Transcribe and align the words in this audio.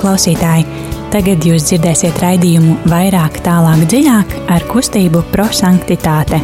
klausītāji! 0.00 0.66
Tagad 1.12 1.44
jūs 1.46 1.68
dzirdēsiet 1.68 2.18
raidījumu 2.22 2.74
vairāk, 2.90 3.38
tālāk, 3.46 3.86
dziļāk 3.88 4.34
ar 4.52 4.66
kustību 4.68 5.22
prosanktitāte. 5.32 6.40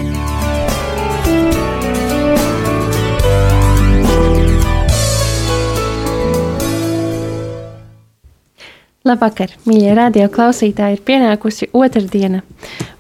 Labvakar, 9.03 9.57
mīļie 9.67 9.95
radio 9.99 10.31
klausītāji! 10.31 11.01
Ir 11.01 11.07
pienākusi 11.07 11.73
otrdiena, 11.75 12.45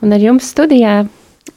un 0.02 0.14
ar 0.14 0.22
jums 0.22 0.48
studijā 0.50 0.96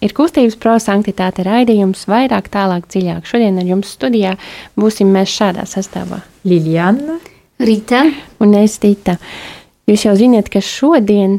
ir 0.06 0.14
kustības 0.16 0.58
prosanktitāte 0.62 1.46
raidījums 1.46 2.06
vairāk, 2.10 2.52
tālāk, 2.54 2.86
dziļāk. 2.92 3.26
Šodien 3.26 3.58
ar 3.62 3.70
jums 3.74 3.94
studijā 3.98 4.36
būsim 4.78 5.10
mēs 5.16 5.34
šādā 5.34 5.66
sastāvā. 5.70 6.22
Liljana, 6.46 7.18
Rīta 7.56 8.02
un 8.44 8.52
es 8.60 8.74
Tita. 8.84 9.14
Jūs 9.88 10.02
jau 10.04 10.12
zināt, 10.20 10.50
ka 10.52 10.60
šodien, 10.60 11.38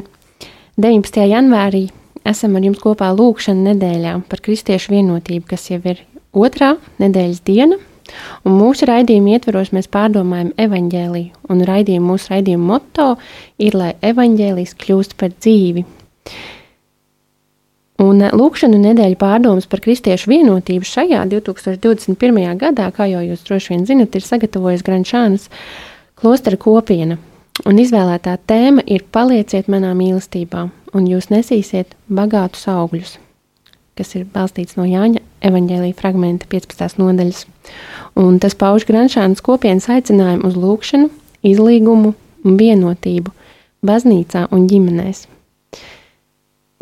19. 0.81 1.21
janvārī, 1.29 1.83
esam 2.25 2.55
ar 2.57 2.63
jums 2.65 2.79
kopā 2.81 3.11
lūkšana 3.13 3.75
nedēļā 3.75 4.13
par 4.25 4.41
kristiešu 4.41 4.95
vienotību, 4.95 5.45
kas 5.51 5.67
jau 5.69 5.77
ir 5.85 5.99
otrā 6.33 6.71
nedēļas 6.97 7.41
diena. 7.45 7.77
Un 8.47 8.55
mūsu 8.57 8.87
raidījuma 8.89 9.35
ietvaros 9.35 9.69
mēs 9.75 9.89
pārdomājam 9.93 10.55
evaņģēliju, 10.57 11.43
un 11.53 11.61
raidījuma, 11.69 12.07
mūsu 12.15 12.31
raidījuma 12.33 12.65
moto 12.71 13.07
ir, 13.61 13.77
lai 13.77 13.91
evaņģēlijs 14.09 14.73
kļūst 14.81 15.13
par 15.19 15.35
dzīvi. 15.35 15.83
Un 18.01 18.23
lūkšanu 18.39 18.79
nedēļu 18.81 19.19
pārdomas 19.21 19.69
par 19.69 19.83
kristiešu 19.85 20.31
vienotību 20.31 20.87
šajā 20.87 21.27
2021. 21.29 22.41
gadā, 22.57 22.89
kā 22.95 23.05
jau 23.11 23.21
jūs 23.21 23.45
droši 23.45 23.75
vien 23.75 23.85
zinat, 23.89 24.17
ir 24.17 24.25
sagatavojis 24.25 24.85
Grančānas 24.87 25.49
klostera 26.17 26.57
kopiena. 26.59 27.17
Un 27.65 27.79
izvēlētā 27.81 28.35
tēma 28.49 28.83
ir 28.85 29.05
Palieciet 29.11 29.69
manā 29.71 29.93
mīlestībā, 29.97 30.67
un 30.93 31.07
jūs 31.09 31.31
nesīsiet 31.33 31.95
bagātus 32.05 32.67
augļus, 32.69 33.15
kas 33.97 34.13
ir 34.13 34.27
balstīts 34.33 34.77
no 34.77 34.85
Jāņa 34.85 35.23
evaņģēlīja 35.47 35.97
fragmenta 35.97 36.49
15. 36.51 36.99
nodaļas. 37.01 37.45
Un 38.21 38.37
tas 38.41 38.53
pauž 38.57 38.85
Grančānas 38.89 39.41
kopienas 39.45 39.89
aicinājumu 39.89 40.51
uz 40.51 40.59
lūkšanu, 40.61 41.09
izlīgumu 41.49 42.13
un 42.45 42.59
vienotību 42.61 43.33
baznīcā 43.85 44.47
un 44.53 44.69
ģimenēs. 44.69 45.25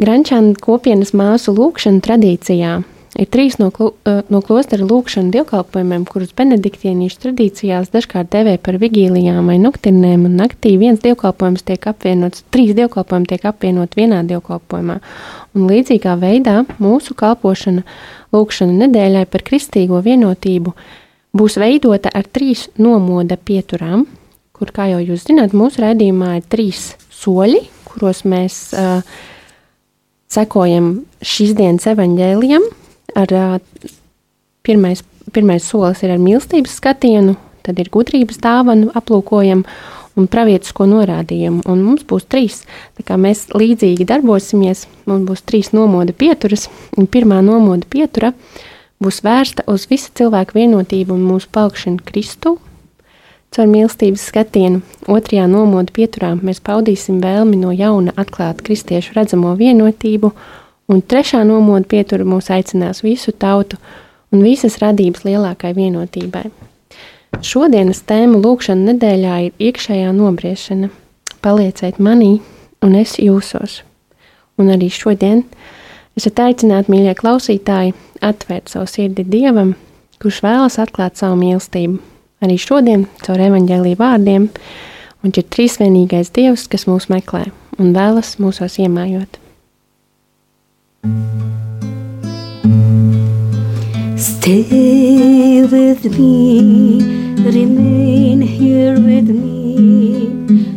Grančāna 0.04 0.60
kopienas 0.60 1.14
māsu 1.16 1.56
lūkšana 1.56 2.04
tradīcijā 2.04 2.82
ir 3.16 3.30
trīs 3.32 3.58
no, 3.62 3.70
klu, 3.74 3.92
no 4.32 4.42
klostera 4.46 4.86
lūkšana 4.86 5.32
dievkalpojumiem, 5.34 6.04
kurus 6.10 6.34
benediktīniešu 6.36 7.22
tradīcijās 7.24 7.92
dažkārt 7.94 8.32
devē 8.34 8.58
par 8.62 8.80
vigīlijām 8.82 9.48
vai 9.50 9.56
noktirnēm, 9.64 10.28
un 10.28 10.36
naktī 10.42 10.76
viens 10.82 11.02
dievkalpojums 11.04 11.66
tiek 11.68 11.88
apvienots, 11.92 12.44
trīs 12.54 12.76
dievkalpojumi 12.78 13.32
tiek 13.32 13.48
apvienot 13.48 13.96
vienā 13.98 14.22
dievkalpojumā. 14.28 15.00
Un 15.56 15.70
līdzīgā 15.72 16.18
veidā 16.22 16.62
mūsu 16.84 17.16
kalpošana 17.18 17.86
lūkšana 18.36 18.86
nedēļai 18.86 19.26
par 19.32 19.46
kristīgo 19.48 20.02
vienotību 20.04 20.76
būs 21.36 21.60
veidota 21.60 22.12
ar 22.16 22.28
trīs 22.32 22.68
nomoda 22.80 23.38
pieturām, 23.38 24.06
kur, 24.56 24.72
kā 24.76 24.90
jau 24.92 25.02
jūs 25.04 25.28
zināt, 25.28 25.56
mūsu 25.56 25.84
raidījumā 25.84 26.38
ir 26.40 26.50
trīs 26.52 26.94
soļi, 27.12 27.66
kuros 27.88 28.24
mēs 28.28 28.60
uh, 28.76 29.04
sekojam 30.32 31.06
šīs 31.24 31.56
dienas 31.58 31.88
evaņģēlijam. 31.92 32.66
Ar, 33.16 33.32
pirmais, 34.66 35.04
pirmais 35.32 35.64
solis 35.64 36.04
ir 36.04 36.14
ar 36.14 36.22
mīlestības 36.22 36.78
skatienu, 36.82 37.36
tad 37.66 37.80
ir 37.80 37.92
gudrības 37.94 38.42
dāvanu 38.44 38.92
aplūkojam 38.98 39.64
un 40.16 40.28
pravietisko 40.32 40.88
norādījumu. 40.92 41.64
Un 41.72 41.82
mums 41.84 42.06
būs 42.08 42.28
trīs, 42.32 42.62
mēs 43.00 43.48
līdzīgi 43.56 44.08
darbosimies, 44.08 44.86
mums 45.08 45.28
būs 45.30 45.44
trīs 45.48 45.74
nomoda 45.76 46.14
pieturas. 46.14 46.70
Pirmā 46.96 47.42
nomoda 47.44 47.88
pietura 47.90 48.34
būs 49.04 49.24
vērsta 49.26 49.68
uz 49.72 49.90
visu 49.92 50.14
cilvēku 50.16 50.60
vienotību 50.60 51.16
un 51.16 51.28
mūsu 51.28 51.52
palikšanu 51.52 52.04
Kristu, 52.06 52.58
Caur 53.56 53.70
mīlestības 53.72 54.26
skatienu 54.28 54.82
otrajā 55.08 55.46
nomodu 55.48 55.94
pieturā 55.96 56.34
mēs 56.36 56.58
paudīsim 56.66 57.22
vēlmi 57.24 57.56
no 57.62 57.70
jauna 57.72 58.12
atklāt 58.20 58.60
kristiešu 58.68 59.14
redzamo 59.16 59.54
vienotību, 59.56 60.34
un 60.92 61.02
trešā 61.02 61.44
nomoda 61.48 61.88
pietura 61.90 62.26
mūs 62.28 62.52
aicinās 62.54 63.04
visu 63.06 63.32
tautu 63.32 63.80
un 64.34 64.44
visas 64.46 64.78
radības 64.82 65.26
lielākai 65.28 65.74
vienotībai. 65.78 66.46
Šodienas 67.46 68.02
tēma 68.08 68.40
lūkšana 68.40 68.94
nedēļā 68.94 69.40
ir 69.48 69.68
iekšējā 69.70 70.14
nobriešana. 70.16 70.90
Palieciet 71.44 72.00
manī, 72.00 72.40
un 72.82 72.96
es 72.96 73.18
jūsos. 73.22 73.82
Un 74.58 74.72
arī 74.72 74.88
šodien 74.90 75.44
esat 76.16 76.40
aicināti, 76.48 76.94
mīļie 76.94 77.14
klausītāji, 77.20 77.94
atvērt 78.24 78.72
savu 78.72 78.88
sirdi 78.90 79.28
Dievam, 79.28 79.76
kurš 80.24 80.42
vēlas 80.48 80.80
atklāt 80.82 81.20
savu 81.20 81.38
mīlestību 81.44 82.00
arī 82.46 82.58
šodien 82.62 83.08
caur 83.26 83.42
evaņģēlīju 83.48 84.00
vārdiem. 84.00 84.50
Viņš 85.26 85.42
ir 85.42 85.48
trīsvienīgais 85.56 86.32
Dievs, 86.36 86.68
kas 86.70 86.86
mūs 86.90 87.10
meklē 87.12 87.48
un 87.82 87.96
vēlas 87.96 88.36
mūsos 88.42 88.78
iemājot. 88.82 89.40
Stay 94.18 95.64
with 95.64 96.06
me, 96.18 97.02
remain 97.38 98.42
here 98.42 98.94
with 98.94 99.30
me, 99.30 100.75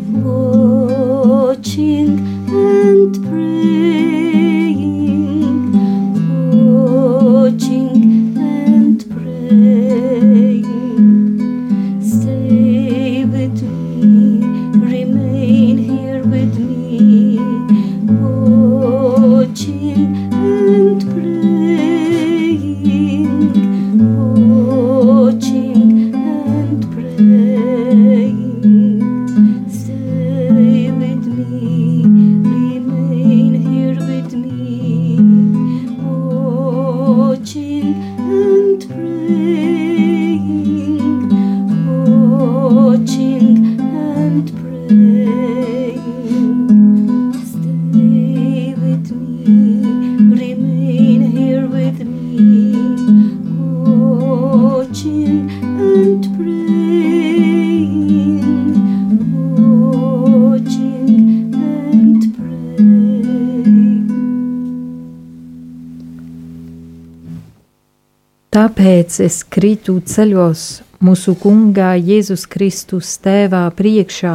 tāpēc 68.79 69.17
es 69.25 69.43
kritu 69.43 69.97
ceļos 70.07 70.61
mūsu 71.03 71.33
kungā 71.43 71.97
Jēzus 71.99 72.45
Kristus 72.47 73.17
tēvā 73.19 73.65
priekšā, 73.75 74.35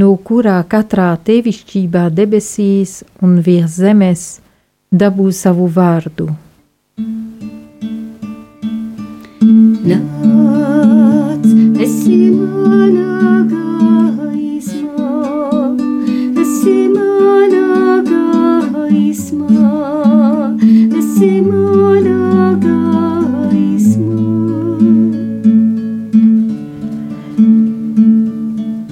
no 0.00 0.08
kurā 0.24 0.56
katrā 0.64 1.10
tevišķībā 1.28 2.06
debesīs 2.08 3.02
un 3.20 3.42
virs 3.44 3.76
zemes 3.82 4.22
dabū 4.88 5.28
savu 5.36 5.68
vārdu. 5.68 6.30
Nāc, 9.84 11.44
esi 11.84 12.32
manā 12.32 13.44
gaismā, 14.24 15.10
esi 16.46 16.78
manā 16.96 18.00
gaismā, 18.08 19.74
esi 20.96 21.34
manā 21.44 22.17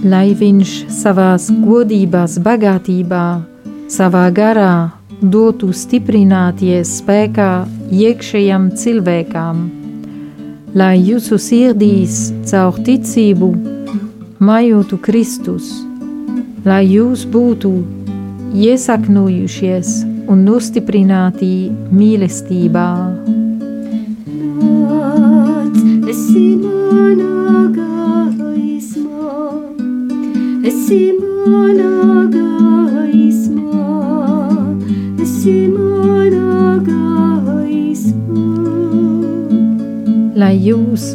Lai 0.07 0.37
viņš 0.39 0.73
savās 0.93 1.49
godībās, 1.51 2.37
bagātībā, 2.39 3.25
savā 3.91 4.29
garā 4.31 4.93
dotu 5.19 5.73
stiprināties 5.75 7.01
spēkā 7.01 7.51
iekšējam 7.91 8.69
cilvēkam, 8.79 9.65
lai 10.79 10.95
jūsu 11.01 11.41
sirdīs 11.43 12.21
caur 12.47 12.79
ticību 12.87 13.51
majotu 14.39 15.01
Kristus, 15.03 15.73
lai 16.63 16.85
jūs 16.87 17.27
būtu 17.27 17.73
iesakņojušies 18.55 19.95
un 20.31 20.45
nostiprināti 20.47 21.55
mīlestībā. 21.91 22.91
Nāc, 24.61 25.81
esi 26.13 26.51
manā 26.63 27.36
esi 30.87 31.11
manā 31.19 32.29
gaismā, 32.31 33.87
esi 35.19 35.55
manā 35.73 36.79
gaismā. 36.87 38.45
lai 40.39 40.55
jūs 40.63 41.09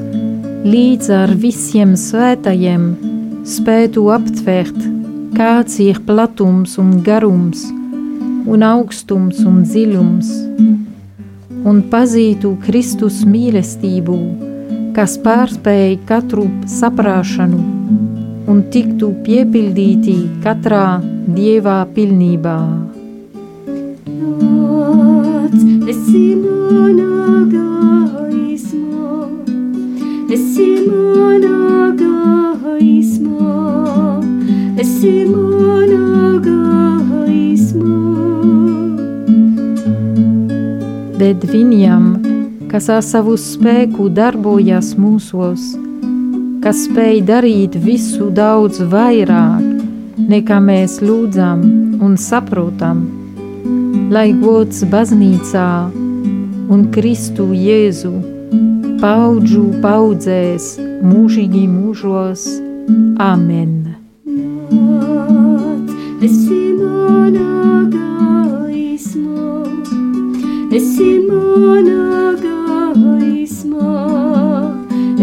līdz 0.68 1.10
ar 1.16 1.36
visiem 1.40 1.96
svētajiem 1.96 2.90
spētu 3.48 4.06
aptvert, 4.12 4.76
kāds 5.40 5.80
ir 5.80 6.04
platums 6.04 6.76
un 6.76 6.98
garums, 7.08 7.64
un 8.52 8.68
augstums 8.68 9.40
un 9.48 9.64
dziļums, 9.64 10.34
un 11.64 11.84
pazītu 11.94 12.58
Kristus 12.68 13.24
mīlestību, 13.24 14.20
kas 14.98 15.16
pārspēj 15.24 16.02
katru 16.12 16.50
saprāšanu, 16.68 17.71
un 18.50 18.64
tiktu 18.74 19.12
piepildīti 19.26 20.16
katrā 20.44 21.02
dievā 21.36 21.82
pilnībā. 21.96 22.58
Nāc, 24.08 25.58
esi 25.92 26.24
manā 26.42 27.46
gaismā, 27.52 29.12
esi 30.38 30.70
manā 30.88 31.92
gaismā, 32.02 33.54
esi 34.86 35.16
manā 35.30 36.40
gaismā. 36.48 38.02
bet 41.22 41.46
viņam, 41.46 42.06
kas 42.72 42.90
ar 42.90 43.04
savu 43.06 43.36
spēku 43.38 44.08
darbojas 44.10 44.96
mūsos, 44.98 45.91
kas 46.62 46.84
spēj 46.86 47.24
darīt 47.26 47.76
visu 47.82 48.28
daudz 48.38 48.84
vairāk, 48.92 49.64
nekā 50.30 50.60
mēs 50.62 51.00
lūdzam 51.02 51.64
un 52.06 52.14
saprotam, 52.22 53.00
lai 54.14 54.30
gods 54.38 54.84
baznīcā 54.92 55.72
un 56.72 56.84
Kristu 56.94 57.48
Jēzu 57.58 58.14
paudžu 59.02 59.64
paudzēs 59.82 60.76
mūžīgi 61.02 61.66
mūžos. 61.72 62.46
Amen! 63.18 63.74
Nāc, 64.30 65.90
esi 66.30 66.62
manā 66.78 67.90
gaismā, 67.98 69.50
esi 70.78 71.12
manā 71.26 72.38
gaismā, 72.46 73.98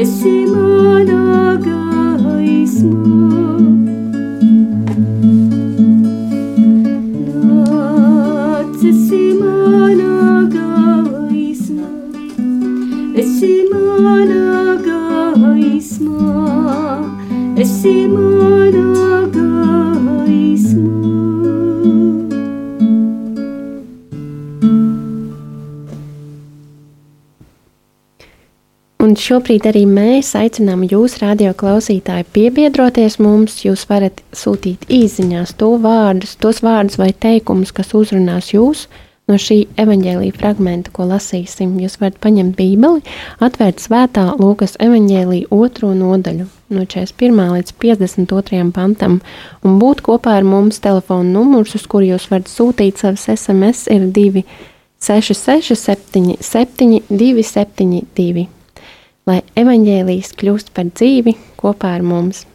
esi 0.03 0.37
manā 0.51 0.98
esi 13.19 13.55
manā 13.73 14.79
gaismā, 14.87 16.23
esi 17.59 17.97
manā 18.15 18.38
šobrīd 29.23 29.67
arī 29.71 29.83
mēs 29.89 30.35
aicinām 30.39 30.85
jūs, 30.89 31.19
radio 31.23 31.51
klausītāji, 31.57 32.27
piebiedroties 32.35 33.19
mums. 33.23 33.61
Jūs 33.65 33.85
varat 33.91 34.23
sūtīt 34.37 34.87
īsiņās 34.93 35.55
to 35.61 35.75
vārdus, 35.83 36.37
tos 36.41 36.63
vārdus 36.65 36.99
vai 37.01 37.11
teikumus, 37.13 37.73
kas 37.77 37.95
uzrunās 37.99 38.53
jūs 38.55 38.87
no 39.29 39.37
šī 39.37 39.59
evaņģēlīja 39.81 40.37
fragmenta, 40.39 40.93
ko 40.95 41.07
lasīsim. 41.11 41.77
Jūs 41.83 41.99
varat 42.01 42.19
paņemt 42.25 42.57
Bībeli, 42.59 43.05
atvērt 43.45 43.85
svētā 43.85 44.25
Lūkas 44.41 44.79
evaņģēlīja 44.83 45.51
otro 45.55 45.93
nodaļu 45.97 46.49
no 46.75 46.85
41. 46.85 47.55
līdz 47.57 47.75
52. 47.81 48.63
pantam 48.77 49.21
un 49.63 49.81
būt 49.83 50.05
kopā 50.09 50.39
ar 50.41 50.49
mums. 50.49 50.83
Telefona 50.85 51.29
numurs, 51.39 51.77
uz 51.79 51.87
kuru 51.89 52.13
jūs 52.15 52.29
varat 52.33 52.51
sūtīt 52.53 53.01
savus 53.03 53.29
SMS, 53.37 53.87
ir 53.93 54.09
266, 54.13 55.77
77, 55.77 57.03
272 57.09 58.49
lai 59.29 59.43
evaņģēlijas 59.61 60.33
kļūst 60.41 60.73
par 60.77 60.89
dzīvi 60.89 61.37
kopā 61.61 61.99
ar 61.99 62.07
mums. 62.07 62.47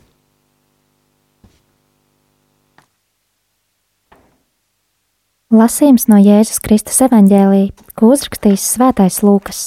Lasījums 5.53 6.07
no 6.09 6.17
Jēzus 6.17 6.57
Kristus 6.65 6.97
evanģēlī, 7.05 7.67
ko 7.93 8.09
uzrakstījis 8.15 8.63
Svētais 8.73 9.19
Lūkas. 9.21 9.59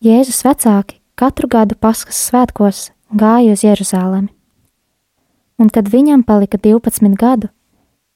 Jēzus 0.00 0.40
vecāki 0.46 1.02
katru 1.20 1.50
gadu 1.52 1.76
Paskas 1.76 2.16
svētkos 2.30 2.80
gāja 3.12 3.52
uz 3.52 3.66
Jeruzalemi, 3.66 4.32
un 5.60 5.68
kad 5.68 5.92
viņam 5.92 6.24
palika 6.24 6.56
12 6.56 7.12
gadu, 7.20 7.52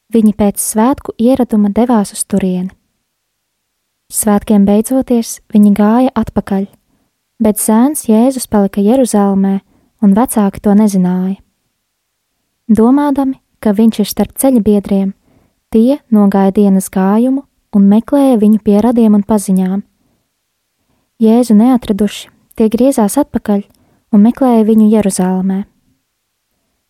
viņi 0.08 0.36
pēc 0.40 0.60
svētku 0.64 1.12
ieraduma 1.20 1.68
devās 1.68 2.16
uz 2.16 2.24
turieni. 2.24 2.72
Svētkiem 4.10 4.64
beidzoties, 4.66 5.36
viņi 5.54 5.70
gāja 5.78 6.10
atpakaļ, 6.18 6.64
bet 7.38 7.60
zēns 7.62 8.08
Jēzus 8.08 8.48
palika 8.50 8.82
Jeruzalemē, 8.82 9.60
un 10.02 10.16
vecāki 10.16 10.58
to 10.64 10.74
nezināja. 10.74 11.36
Domādami, 12.66 13.38
ka 13.62 13.70
viņš 13.70 14.00
ir 14.02 14.10
starp 14.10 14.34
ceļa 14.34 14.64
biedriem, 14.66 15.12
tie 15.70 16.00
nogāja 16.10 16.56
dienas 16.58 16.90
gājumu 16.90 17.44
un 17.70 17.86
meklēja 17.86 18.40
viņu 18.42 18.58
pie 18.66 18.80
radiem 18.82 19.14
un 19.14 19.22
paziņām. 19.22 19.86
Jēzu 21.22 21.54
neatraduši, 21.54 22.34
tie 22.58 22.66
griezās 22.66 23.14
atpakaļ 23.20 23.62
un 24.10 24.26
meklēja 24.26 24.66
viņu 24.66 24.90
Jeruzalemē. 24.90 25.62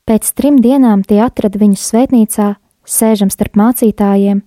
Pēc 0.09 0.33
trim 0.33 0.62
dienām 0.64 1.04
tie 1.04 1.21
atrada 1.21 1.61
viņu 1.61 1.76
svētnīcā, 1.85 2.54
sēžam 2.88 3.28
starp 3.28 3.61
mācītājiem, 3.61 4.40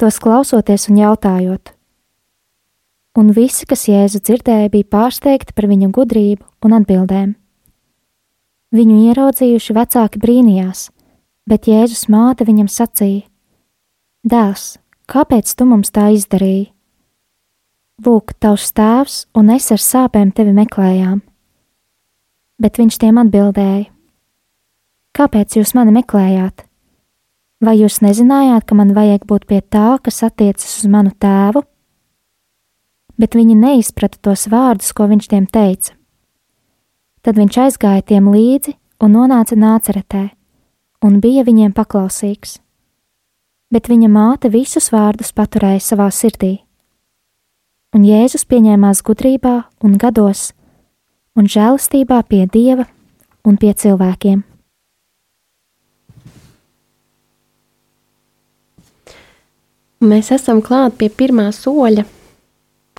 tos 0.00 0.16
klausoties 0.22 0.88
un 0.88 1.04
jautājot. 1.04 1.75
Un 3.16 3.32
visi, 3.32 3.64
kas 3.64 3.86
Jēzu 3.88 4.20
dzirdēja, 4.20 4.68
bija 4.68 4.88
pārsteigti 4.92 5.54
par 5.56 5.68
viņa 5.70 5.88
gudrību 5.96 6.44
un 6.66 6.76
atbildēm. 6.76 7.30
Viņu 8.76 8.96
ieraudzījuši 9.08 9.76
vecāki 9.76 10.20
brīnījās, 10.20 10.90
bet 11.48 11.68
Jēzus 11.70 12.10
māte 12.12 12.44
viņam 12.44 12.68
sacīja: 12.68 13.24
Dēls, 14.26 14.76
kāpēc 15.08 15.52
tu 15.56 15.64
mums 15.70 15.94
tā 15.94 16.10
izdarīji? 16.12 16.72
Lūk, 18.04 18.34
tavs 18.36 18.68
tēvs 18.76 19.14
un 19.38 19.48
es 19.54 19.70
ar 19.72 19.80
sāpēm 19.80 20.34
tevi 20.36 20.52
meklējām. 20.52 21.22
Bet 22.60 22.76
viņš 22.76 22.98
tiem 23.00 23.22
atbildēja: 23.22 23.86
Kāpēc 25.16 25.56
jūs 25.56 25.72
mani 25.78 25.94
meklējāt? 25.96 26.66
Vai 27.64 27.78
jūs 27.78 28.02
nezinājāt, 28.04 28.66
ka 28.68 28.76
man 28.76 28.92
vajag 28.92 29.24
būt 29.24 29.46
pie 29.48 29.62
tā, 29.64 29.96
kas 30.04 30.20
attiecas 30.26 30.82
uz 30.82 30.90
manu 30.92 31.14
tēvu? 31.16 31.64
Bet 33.16 33.36
viņi 33.36 33.56
neizprata 33.56 34.18
tos 34.20 34.46
vārdus, 34.52 34.92
ko 34.92 35.06
viņš 35.08 35.28
tiem 35.32 35.46
teica. 35.48 35.94
Tad 37.24 37.38
viņš 37.40 37.56
aizgāja 37.64 38.04
tiem 38.06 38.28
līdzi 38.30 38.76
un 39.02 39.16
nonāca 39.16 39.56
nāceretē, 39.58 40.28
un 41.04 41.20
bija 41.20 41.44
viņiem 41.46 41.72
paklausīgs. 41.74 42.58
Bet 43.72 43.88
viņa 43.90 44.10
māte 44.12 44.50
visus 44.52 44.92
vārdus 44.94 45.32
paturēja 45.34 45.82
savā 45.82 46.10
sirdī. 46.14 46.60
Un 47.96 48.04
Jēzus 48.06 48.44
pieņēmās 48.46 49.00
gudrībā 49.02 49.56
un 49.82 49.96
gados, 49.98 50.52
un 51.34 51.48
žēlastībā 51.50 52.20
pie 52.28 52.44
Dieva 52.52 52.86
un 53.46 53.56
pie 53.56 53.72
cilvēkiem. 53.74 54.44
Mēs 60.06 60.28
esam 60.34 60.60
klāt 60.60 60.98
pie 61.00 61.08
pirmā 61.08 61.48
soļa, 61.56 62.04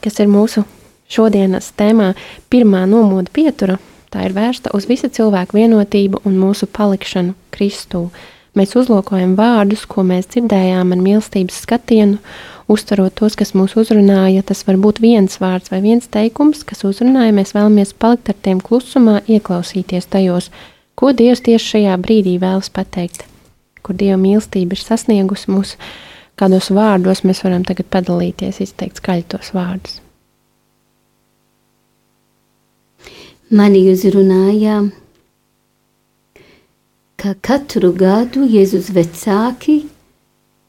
kas 0.04 0.20
ir 0.24 0.32
mūsu 0.32 0.64
šodienas 1.12 1.72
tēmā, 1.78 2.14
pirmā 2.52 2.86
nomoda 2.90 3.32
pietura. 3.34 3.78
Tā 4.12 4.24
ir 4.24 4.36
vērsta 4.36 4.72
uz 4.76 4.88
visu 4.88 5.10
cilvēku 5.12 5.58
vienotību 5.58 6.24
un 6.28 6.38
mūsu 6.40 6.68
palikšanu 6.72 7.36
Kristū. 7.52 8.08
Mēs 8.58 8.74
uzlūkojam 8.80 9.36
vārdus, 9.38 9.84
ko 9.86 10.02
mēs 10.08 10.30
dzirdējām 10.32 10.96
ar 10.96 11.02
mīlestības 11.04 11.60
skatienu, 11.66 12.22
uztverot 12.72 13.14
tos, 13.20 13.36
kas 13.38 13.54
mūs 13.54 13.76
uzrunāja. 13.78 14.46
Tas 14.48 14.64
var 14.68 14.80
būt 14.82 15.02
viens 15.04 15.38
vārds 15.44 15.70
vai 15.74 15.84
viens 15.84 16.08
teikums, 16.10 16.64
kas 16.68 16.86
uzrunāja. 16.88 17.36
Mēs 17.36 17.54
vēlamies 17.54 17.94
palikt 18.00 18.32
ar 18.32 18.40
tiem 18.48 18.64
klusumā, 18.64 19.20
ieklausīties 19.28 20.10
tajos, 20.10 20.50
ko 20.98 21.12
Dievs 21.14 21.44
tieši 21.46 21.74
šajā 21.76 22.00
brīdī 22.02 22.38
vēlas 22.42 22.72
pateikt, 22.74 23.28
kur 23.86 24.00
Dieva 24.00 24.18
mīlestība 24.24 24.74
ir 24.74 24.82
sasniegusi 24.82 25.52
mūs, 25.54 25.76
kādos 26.38 26.70
vārdos 26.74 27.24
mēs 27.28 27.44
varam 27.46 27.66
tagad 27.68 27.90
padalīties, 27.94 28.62
izteikt 28.64 29.02
skaļi 29.02 29.28
tos 29.34 29.52
vārdus. 29.56 30.00
Mani 33.48 33.86
uzrunāja, 33.88 34.82
ka 37.18 37.32
katru 37.42 37.94
gadu 37.96 38.44
Jēzus 38.44 38.90
vecāki 38.94 39.86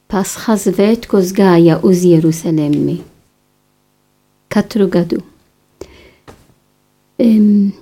Pasхas 0.09 0.63
svētkos 0.65 1.35
gāja 1.37 1.75
uz 1.85 2.01
Jerusalemi. 2.09 3.03
Katru 4.49 4.87
gadu. 4.89 5.19
Um, 7.21 7.75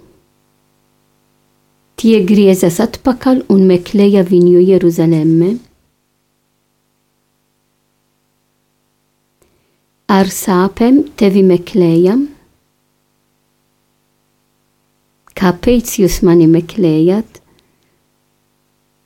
tie 1.95 2.19
griezās 2.27 2.81
atpakaļ 2.83 3.45
un 3.55 3.63
meklēja 3.71 4.25
viņu 4.27 4.65
Jeruzalemē. 4.73 5.53
Ar 10.07 10.29
sāpēm 10.31 11.01
tevi 11.19 11.41
meklējam. 11.43 12.29
Kāpēc 15.37 15.97
jūs 15.99 16.21
mani 16.23 16.47
meklējat? 16.47 17.41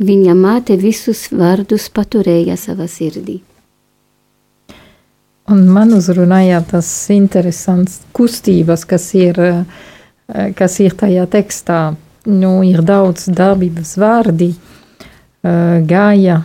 Viņa 0.05 0.35
māte 0.37 0.77
visus 0.81 1.27
vārdus 1.33 1.89
paturēja 1.97 2.59
savā 2.61 2.85
sirdī. 2.89 3.39
Un 5.51 5.65
man 5.73 5.97
uzrunāja 5.97 6.61
tas 6.69 6.93
interesants 7.11 8.03
kustības, 8.13 8.85
kas 8.85 9.09
ir, 9.17 9.41
eh, 9.41 10.53
kas 10.55 10.79
ir 10.85 10.93
tajā 11.01 11.27
tekstā. 11.27 11.97
Nu, 12.27 12.61
ir 12.63 12.85
daudz 12.85 13.25
darbības 13.25 13.97
vārdi, 13.97 14.53
eh, 14.53 15.81
gāja, 15.81 16.45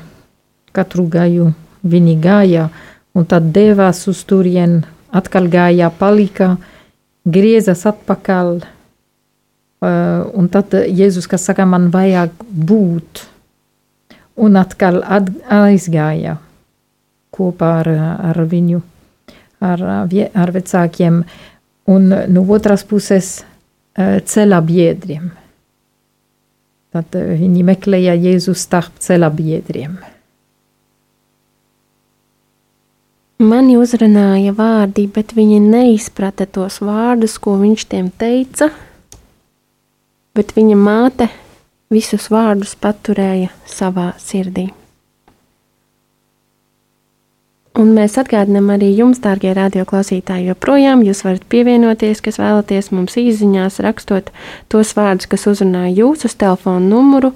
katru 0.71 1.09
gāju 1.09 1.53
viņi 1.85 2.21
gāja, 2.21 2.69
un 3.15 3.27
tad 3.29 3.51
devās 3.55 4.03
uz 4.11 4.23
turien, 4.27 4.81
atkal 5.15 5.47
gāja, 5.51 5.89
palika, 5.89 6.55
griezās 7.25 7.85
atpakaļ, 7.87 8.51
eh, 8.61 10.21
un 10.33 10.49
tad 10.51 10.75
Jēzus, 10.75 11.27
kas 11.31 11.47
saka, 11.47 11.65
man 11.65 11.89
vajag 11.93 12.31
būt, 12.43 13.25
un 14.35 14.59
atkal 14.59 15.01
aizgāja 15.03 16.37
kopā 17.35 17.71
ar, 17.81 17.89
ar 18.31 18.39
viņu, 18.51 18.81
ar, 19.63 19.83
ar 20.33 20.51
vecākiem, 20.55 21.23
un 21.87 22.13
no 22.27 22.45
otras 22.55 22.83
puses 22.83 23.43
eh, 23.95 24.19
ceļa 24.19 24.61
biedriem. 24.65 25.31
Tad 26.95 27.15
eh, 27.15 27.35
viņi 27.39 27.63
meklēja 27.67 28.15
Jēzu 28.15 28.55
starp 28.55 28.99
ceļa 29.03 29.31
biedriem. 29.35 29.97
Mani 33.35 33.73
uzrunāja 33.75 34.53
vārdi, 34.55 35.09
bet 35.11 35.33
viņi 35.35 35.57
neizprata 35.59 36.45
tos 36.47 36.77
vārdus, 36.79 37.35
ko 37.35 37.57
viņš 37.59 37.83
tiem 37.91 38.07
teica. 38.15 38.69
Bet 40.35 40.53
viņa 40.55 40.77
māte 40.79 41.27
visus 41.91 42.29
vārdus 42.31 42.77
paturēja 42.79 43.51
savā 43.67 44.13
sirdī. 44.23 44.69
Un 47.75 47.91
mēs 47.91 48.15
atgādinām 48.15 48.71
arī 48.71 48.93
jums, 48.95 49.19
dārgie 49.19 49.51
radioklausītāji, 49.51 50.47
joprojām 50.53 51.03
jūs 51.03 51.25
varat 51.27 51.43
pievienoties, 51.51 52.23
kas 52.23 52.39
vēlaties 52.39 52.87
mums 52.95 53.17
īsiņās, 53.19 53.81
rakstot 53.83 54.31
tos 54.71 54.95
vārdus, 54.95 55.27
kas 55.27 55.43
uzrunāja 55.51 55.91
jūsu 55.91 56.31
uz 56.31 56.39
telefona 56.39 56.79
numuru 56.87 57.33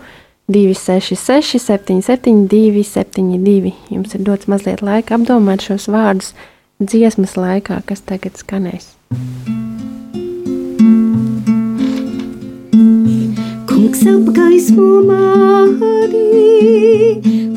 266, 0.49 1.59
772, 1.59 2.83
72. 2.83 3.73
Jums 3.93 4.15
ir 4.17 4.23
dots 4.25 4.49
mazliet 4.49 4.81
laika 4.81 5.13
apdomāt 5.19 5.61
šos 5.61 5.85
vārdus 5.93 6.33
dziesmas 6.81 7.35
laikā, 7.37 7.83
kas 7.85 8.01
tagad 8.01 8.39
skanēs. 8.39 8.95
Kungs 13.69 14.01
apgaismo 14.09 14.87
mani, 15.05 16.17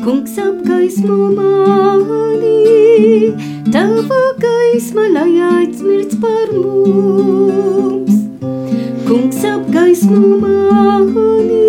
kungs 0.03 0.37
apgaismo 0.43 1.17
mani, 1.39 3.33
tava 3.73 4.21
gaisma 4.43 5.07
lai 5.15 5.31
aizmirst 5.49 6.19
par 6.21 6.53
mums. 6.53 8.13
Kungs 9.09 9.41
apgaismo 9.55 10.37
mani, 10.45 11.63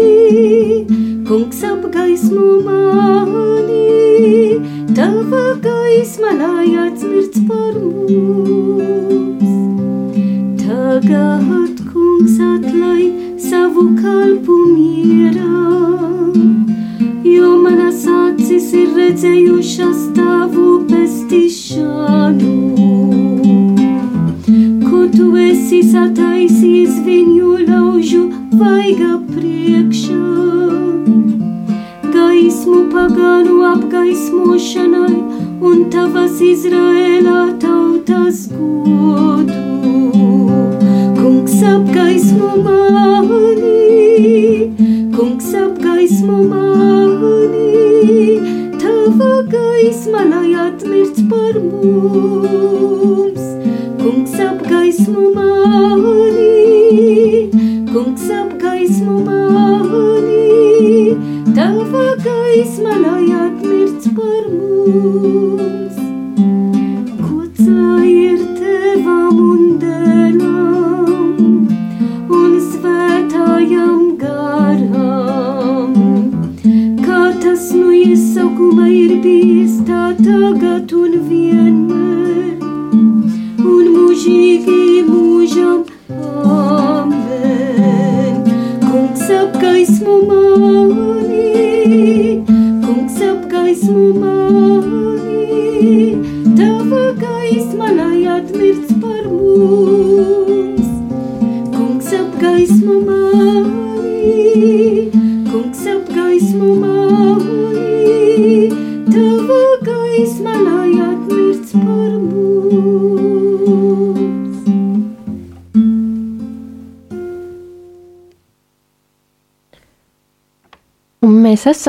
kungs 1.29 1.65
apgaismo 1.65 2.47
mani, 2.67 3.85
tava 4.97 5.45
gaisma 5.67 6.31
lai 6.41 6.71
aizmirst 6.85 7.37
par 7.49 7.75
mums. 7.85 9.53
Tagad 10.63 11.77
kungs 11.93 12.37
atlaid 12.53 13.41
savu 13.49 13.85
kalpu 14.03 14.59
mierā, 14.75 15.63
jo 17.37 17.49
manas 17.65 18.05
acis 18.19 18.69
ir 18.83 18.93
redzējušas 19.01 20.05
tavu 20.21 20.69
pestīšanu. 20.93 22.53
Ko 24.85 25.01
tu 25.17 25.31
esi 25.49 25.81
sataisījis 25.95 27.01
viņu 27.09 27.57
laužu 27.71 28.25
vaiga 28.61 29.15
priekšā, 29.33 30.64
gaismu 32.35 32.79
pagānu 32.91 33.57
apgaismošanai 33.69 35.19
un 35.69 35.83
tavas 35.91 36.41
Izraēlā 36.43 37.43
tautas 37.63 38.41
godu. 38.51 39.59
Kungs 41.19 41.55
apgaismo 41.73 42.49
mani, 42.65 43.77
kungs 45.15 45.53
apgaismo 45.61 46.41
mani, 46.55 47.71
tava 48.83 49.31
gaisma 49.55 50.25
lai 50.33 50.51
atmirts 50.65 51.23
par 51.31 51.55
mums. 51.69 53.47
Kungs 54.03 54.35
apgaismo 54.49 55.31
mani, 55.39 56.51
kungs 57.95 58.27
apgaismo 58.27 58.54
gaisma 62.75 62.99
lai 62.99 63.24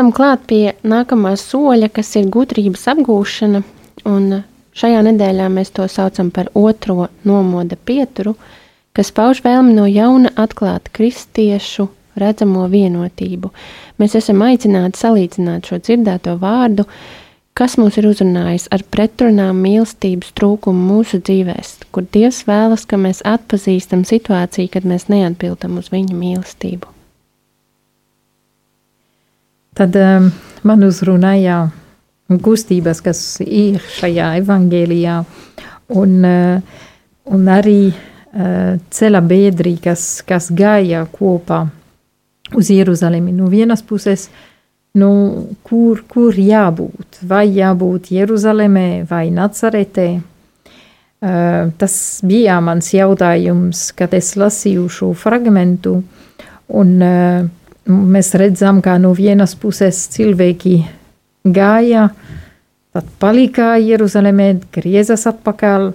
esam 0.06 0.14
klāt 0.14 0.44
pie 0.46 0.76
nākamā 0.86 1.32
soļa, 1.34 1.90
kas 1.90 2.12
ir 2.20 2.28
gudrības 2.30 2.84
apgūšana. 2.94 3.64
Šajā 4.76 5.02
nedēļā 5.02 5.48
mēs 5.50 5.72
to 5.74 5.88
saucam 5.90 6.30
par 6.30 6.52
otro 6.54 7.08
nomoda 7.26 7.76
pieturu, 7.76 8.36
kas 8.94 9.10
pauž 9.10 9.42
vēlmi 9.42 9.74
no 9.74 9.88
jauna 9.90 10.30
atklāt 10.38 10.92
kristiešu 10.94 11.88
redzamo 12.16 12.68
vienotību. 12.70 13.50
Mēs 13.98 14.16
esam 14.20 14.46
aicināti 14.46 15.02
salīdzināt 15.02 15.66
šo 15.72 15.82
dzirdēto 15.82 16.38
vārdu, 16.38 16.86
kas 17.58 17.80
mūs 17.82 17.98
ir 17.98 18.06
uzrunājis 18.06 18.70
ar 18.70 18.86
pretrunām 18.86 19.58
mīlestības 19.58 20.36
trūkumu 20.38 20.86
mūsu 20.92 21.18
dzīvēs, 21.18 21.80
kur 21.90 22.06
Dievs 22.14 22.44
vēlas, 22.46 22.86
ka 22.86 23.02
mēs 23.02 23.26
atpazīstam 23.26 24.06
situāciju, 24.06 24.70
kad 24.70 24.86
mēs 24.86 25.10
neatbildam 25.10 25.80
uz 25.82 25.90
viņa 25.90 26.14
mīlestību. 26.14 26.95
Tad 29.76 29.96
um, 30.00 30.30
man 30.64 30.84
uzrunāja 30.88 31.66
kustības, 32.44 33.02
kas 33.04 33.22
ir 33.44 33.82
šajā 33.98 34.30
evangēlijā, 34.40 35.18
un, 36.00 36.14
uh, 36.24 36.78
un 37.36 37.50
arī 37.52 37.80
uh, 37.92 38.78
ceļa 38.96 39.22
biedri, 39.28 39.76
kas, 39.84 40.24
kas 40.24 40.48
gāja 40.56 41.04
kopā 41.12 41.66
uz 42.56 42.72
Jeruzalemi. 42.72 43.34
No 43.36 43.50
vienas 43.52 43.84
puses, 43.84 44.30
nu, 44.96 45.12
kur, 45.68 46.06
kur 46.08 46.40
jābūt? 46.40 47.20
Vai 47.28 47.50
jābūt 47.58 48.14
Jeruzalemē 48.16 49.04
vai 49.12 49.28
Nacaretē? 49.36 50.08
Uh, 51.26 51.76
tas 51.76 52.00
bija 52.24 52.62
mans 52.64 52.94
jautājums, 52.96 53.90
kad 53.98 54.16
es 54.16 54.38
lasīju 54.40 54.88
šo 54.88 55.12
fragmentu. 55.20 56.00
Un, 56.72 56.96
uh, 57.04 57.65
mēs 57.86 58.34
redzam, 58.40 58.82
ka 58.82 58.98
no 59.02 59.14
vienas 59.18 59.56
puses 59.60 60.06
cilvēki 60.14 60.78
gāja, 61.46 62.10
tad 62.96 63.10
palika 63.22 63.76
Jeruzalemē, 63.82 64.56
griezās 64.74 65.26
atpakaļ. 65.30 65.92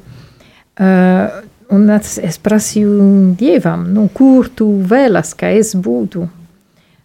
Uh, 0.80 1.40
un 1.74 1.86
es 1.92 2.38
prasīju 2.40 3.34
Dievam, 3.38 3.86
nu, 3.94 4.08
kur 4.14 4.48
tu 4.54 4.68
vēlas, 4.90 5.34
ka 5.38 5.50
es 5.54 5.74
būtu? 5.76 6.26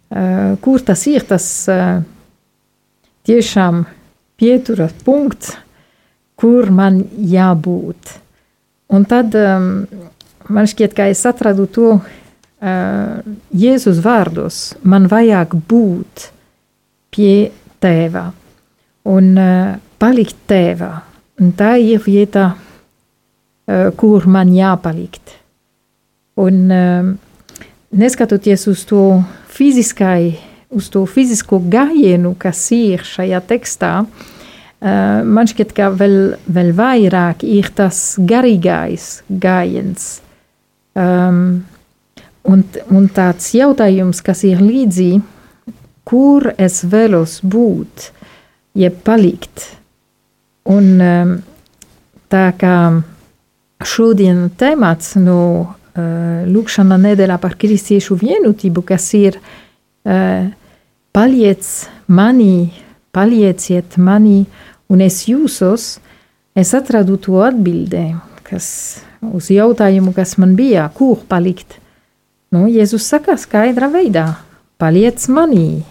Uh, 0.06 0.54
kur 0.62 0.82
tas 0.86 1.02
ir 1.10 1.26
tas 1.26 1.44
uh, 1.70 1.98
tiešām 3.26 3.84
pieturas 4.38 4.94
punkts, 5.04 5.56
kur 6.38 6.70
man 6.70 7.02
jābūt? 7.16 8.14
Un 8.94 9.06
tad 9.08 9.34
um, 9.34 9.86
man 10.48 10.68
šķiet, 10.70 10.94
ka 10.94 11.08
es 11.10 11.24
atradu 11.26 11.66
to 11.66 11.96
uh, 12.60 13.20
Jēzus 13.56 14.00
vārdos. 14.04 14.76
Man 14.82 15.08
vajag 15.10 15.56
būt 15.68 16.28
pie 17.14 17.50
tēva 17.82 18.30
un 19.06 19.34
uh, 19.38 19.76
palikt 20.00 20.38
tēvā. 20.50 20.92
Un 21.40 21.52
tā 21.56 21.76
ir 21.82 22.00
vieta, 22.04 22.50
uh, 22.56 23.90
kur 23.96 24.26
man 24.30 24.52
jāpalikt. 24.54 25.36
Un 26.40 26.62
uh, 26.72 27.10
neskatoties 27.96 28.66
uz 28.72 28.84
to 28.88 29.04
fiziskai, 29.52 30.36
uz 30.76 30.88
to 30.92 31.04
fizisko 31.08 31.60
gājienu, 31.72 32.34
kas 32.40 32.60
ir 32.76 33.04
šajā 33.06 33.40
tekstā, 33.48 33.92
uh, 34.02 35.22
man 35.24 35.48
šķiet, 35.48 35.72
ka 35.76 35.90
vēl, 35.92 36.36
vēl 36.48 36.72
vairāk 36.76 37.44
ir 37.46 37.70
tas 37.76 38.16
garīgais 38.18 39.22
gājiens. 39.28 40.20
Um, 40.96 41.66
un, 42.50 42.62
un 42.94 43.08
tāds 43.12 43.52
jautājums, 43.56 44.22
kas 44.24 44.44
ir 44.46 44.62
līdzi, 44.62 45.10
kur 46.06 46.52
es 46.58 46.82
vēlos 46.86 47.40
būt, 47.42 48.10
jeb 48.78 49.00
palikt. 49.06 49.64
Un 50.70 50.88
um, 51.02 51.34
tā 52.30 52.48
kā 52.58 52.76
šodien 53.86 54.46
temats 54.58 55.14
no 55.18 55.40
uh, 55.62 56.42
lūkšana 56.46 56.98
nedēļā 57.02 57.38
par 57.42 57.56
kristiešu 57.58 58.18
vienotību, 58.22 58.82
kas 58.86 59.08
ir 59.18 59.38
uh, 59.40 60.48
paliec 61.14 61.70
manī, 62.06 62.68
palieciet 63.14 63.98
manī, 63.98 64.44
un 64.92 65.02
es 65.02 65.24
jūsos, 65.30 65.96
es 66.56 66.74
atradu 66.76 67.18
to 67.22 67.40
atbildē, 67.44 68.08
kas 68.46 68.68
uz 69.34 69.50
jautājumu, 69.50 70.12
kas 70.14 70.36
man 70.38 70.54
bija, 70.58 70.86
kur 70.94 71.22
palikt. 71.28 71.80
Nu, 72.56 72.70
Jēzus 72.72 73.04
saka 73.04 73.34
skaidrā 73.36 73.90
veidā, 73.92 74.24
paliec 74.80 75.20
manī. 75.28 75.82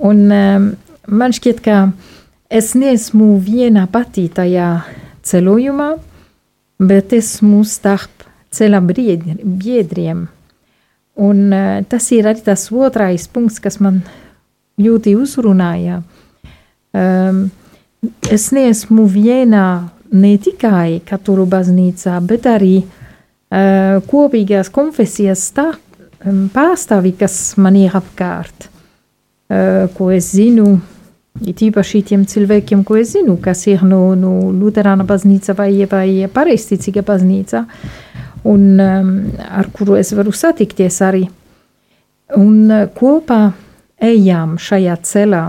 Un 0.00 0.22
um, 0.32 0.68
man 1.12 1.34
šķiet, 1.36 1.58
ka 1.60 1.90
es 2.48 2.70
neesmu 2.78 3.34
viena 3.44 3.84
pati 3.92 4.30
tajā 4.32 4.68
ceļojumā, 5.28 5.88
bet 6.88 7.12
esmu 7.18 7.60
starp 7.68 8.24
ceļa 8.56 8.80
biedriem. 8.86 10.24
Un 11.20 11.44
uh, 11.52 11.82
tas 11.84 12.08
ir 12.16 12.30
arī 12.32 12.46
tas 12.48 12.64
otrais 12.72 13.28
punkts, 13.28 13.60
kas 13.60 13.76
man 13.84 14.00
ļoti 14.80 15.18
uzrunāja. 15.20 16.00
Um, 16.96 17.44
es 18.32 18.48
neesmu 18.56 19.04
vienā 19.04 19.68
ne 20.16 20.34
tikai 20.40 21.02
katoļu 21.08 21.48
baznīcā, 21.52 22.16
bet 22.24 22.48
arī 22.48 22.74
uh, 22.80 23.01
kopīgās 24.08 24.70
konfesijas 24.72 25.42
tā, 25.52 25.72
pārstāvi, 26.54 27.14
kas 27.18 27.56
man 27.60 27.76
ir 27.76 27.94
apkārt, 27.98 28.68
uh, 28.68 29.88
ko 29.96 30.10
es 30.14 30.32
zinu. 30.36 30.80
It 31.48 31.62
īpaši 31.64 32.02
tiem 32.10 32.26
cilvēkiem, 32.28 32.82
ko 32.84 32.98
es 33.00 33.14
zinu, 33.14 33.38
kas 33.40 33.64
ir 33.66 33.82
no, 33.88 34.12
no 34.14 34.52
Lutāna 34.52 35.06
baznīca 35.08 35.54
vai, 35.56 35.70
vai 35.88 36.28
pareizticīga 36.28 37.02
baznīca. 37.08 37.64
Un 38.44 38.80
ar 38.82 39.68
kuru 39.72 39.96
es 39.96 40.12
varu 40.12 40.32
satikties 40.34 41.00
arī. 41.02 41.24
Un 42.36 42.68
uh, 42.68 42.86
kopā 42.92 43.52
ejām 44.02 44.58
šajā 44.60 44.96
ceļā. 45.08 45.42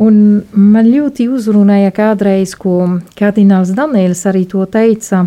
Un 0.00 0.18
man 0.54 0.86
ļoti 0.86 1.26
uzrunāja 1.30 1.90
kādreiz, 1.94 2.54
ko 2.58 3.00
kardināls 3.18 3.72
Daniels 3.76 4.22
arī 4.30 4.44
to 4.48 4.64
teica, 4.70 5.26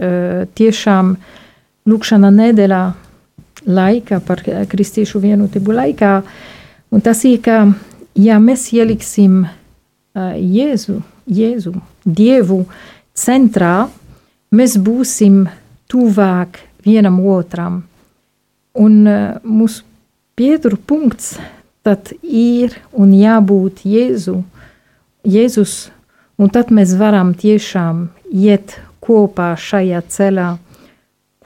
tiešām 0.00 1.14
lūkšana 1.90 2.30
nedēļā 2.32 2.82
laikā, 3.68 4.20
par 4.24 4.42
kristiešu 4.70 5.20
vienotību 5.20 5.74
laikā. 5.76 6.12
Un 6.90 7.04
tas 7.04 7.20
ir, 7.28 7.40
ka 7.44 7.62
ja 8.16 8.38
mēs 8.42 8.70
ieliksim 8.74 9.44
Jēzu, 10.16 11.00
Jēzu, 11.30 11.74
Dievu 12.04 12.64
centrā, 13.14 13.90
mēs 14.50 14.76
būsim 14.80 15.44
tuvāk 15.90 16.62
vienam 16.86 17.20
otram. 17.30 17.82
Un 18.74 19.04
mūsu 19.44 19.84
pietur 20.38 20.78
punkts 20.78 21.36
tad 21.86 22.12
ir 22.22 22.76
un 22.92 23.12
jābūt 23.16 23.84
Jēzu, 23.88 24.40
Jēzus, 25.28 25.90
un 26.40 26.48
tad 26.52 26.72
mēs 26.72 26.94
varam 26.96 27.34
tiešām 27.36 28.08
iet 28.32 28.78
kopā 29.00 29.52
šajā 29.58 30.02
ceļā, 30.12 30.48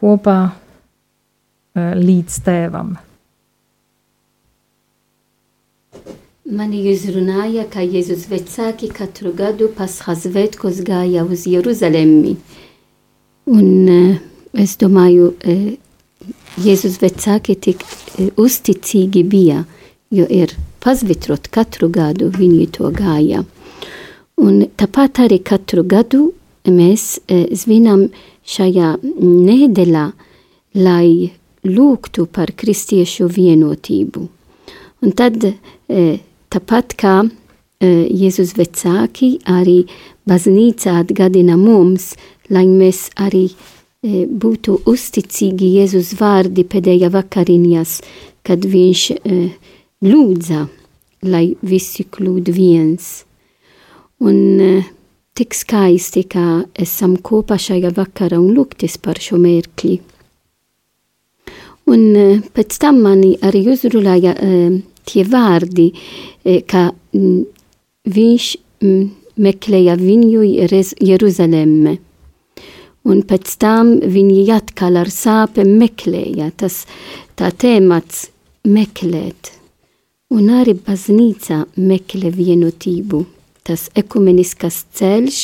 kopā 0.00 0.38
uh, 0.50 1.92
līdz 1.98 2.38
tēvam. 2.46 2.94
Mani 6.44 6.82
uzrunāja, 6.92 7.64
ka 7.72 7.80
Jēzus 7.80 8.26
vecāki 8.28 8.90
katru 8.92 9.32
gadu 9.34 9.70
pasхas 9.72 10.26
svētkos 10.26 10.82
gāja 10.84 11.24
uz 11.24 11.46
Jeruzalemi. 11.48 12.36
Un 13.48 13.70
uh, 13.88 14.20
es 14.60 14.76
domāju, 14.80 15.32
e, 15.40 15.78
Jēzus 16.60 17.00
vecāki 17.02 17.56
tik 17.56 17.82
uzticīgi 18.38 19.24
bija, 19.26 19.64
jo 20.14 20.28
ir 20.28 20.52
pazvitrot 20.84 21.48
katru 21.50 21.88
gadu 21.88 22.28
viņi 22.34 22.68
to 22.76 22.92
gāja. 22.94 23.42
Un 24.44 24.66
tāpat 24.76 25.24
arī 25.24 25.40
katru 25.42 25.84
gadu 25.86 26.28
mēs 26.70 27.18
e, 27.28 27.44
zvinam 27.56 28.08
šajā 28.44 28.94
nedēļā, 29.02 30.04
lai 30.74 31.32
lūgtu 31.64 32.26
par 32.26 32.52
kristiešu 32.56 33.28
vienotību. 33.32 34.24
Un 35.04 35.12
tad 35.16 35.44
tāpat 36.52 36.94
kā 37.00 37.14
Jēzus 37.84 38.54
vecāki 38.56 39.34
arī 39.50 39.82
baznīca 40.28 41.00
atgādina 41.02 41.56
mums, 41.60 42.14
lai 42.48 42.64
mēs 42.70 43.10
arī 43.20 43.48
būtu 44.04 44.78
uzticīgi 44.88 45.74
Jēzus 45.78 46.14
vārdi 46.20 46.64
pēdējā 46.64 47.10
vakariņās, 47.12 47.92
kad 48.44 48.64
viņš 48.64 49.04
lūdza, 50.04 50.64
lai 51.28 51.44
visi 51.64 52.06
kļūtu 52.08 52.56
viens. 52.56 53.10
Un 54.24 54.84
tik 55.34 55.54
skaisti, 55.54 56.24
ka 56.30 56.64
esam 56.78 57.16
kopā 57.16 57.58
šajā 57.60 57.90
vakarā 57.96 58.38
un 58.38 58.54
lūgtis 58.56 58.98
par 59.02 59.20
šo 59.20 59.40
mērķi. 59.42 59.94
Un 61.90 62.04
pēc 62.56 62.78
tam 62.80 63.02
mani 63.04 63.34
arī 63.44 63.66
uzrunāja 63.74 64.32
tie 65.04 65.24
vārdi, 65.28 65.90
ka 66.70 66.86
viņš 68.16 68.46
meklēja 69.44 69.98
viņu 70.00 70.46
Jeruzalemme 71.04 71.98
un 73.04 73.20
pēc 73.28 73.56
tam 73.60 73.92
viņi 74.00 74.44
atkal 74.54 74.98
ar 75.00 75.10
sāpēm 75.12 75.74
meklēja. 75.80 76.50
Tas 76.56 76.84
tā 77.38 77.50
tēmats 77.52 78.28
meklēt, 78.64 79.52
un 80.34 80.50
arī 80.60 80.76
baznīca 80.86 81.64
meklē 81.76 82.32
vienotību. 82.34 83.24
Tas 83.64 83.88
ceļš, 84.94 85.40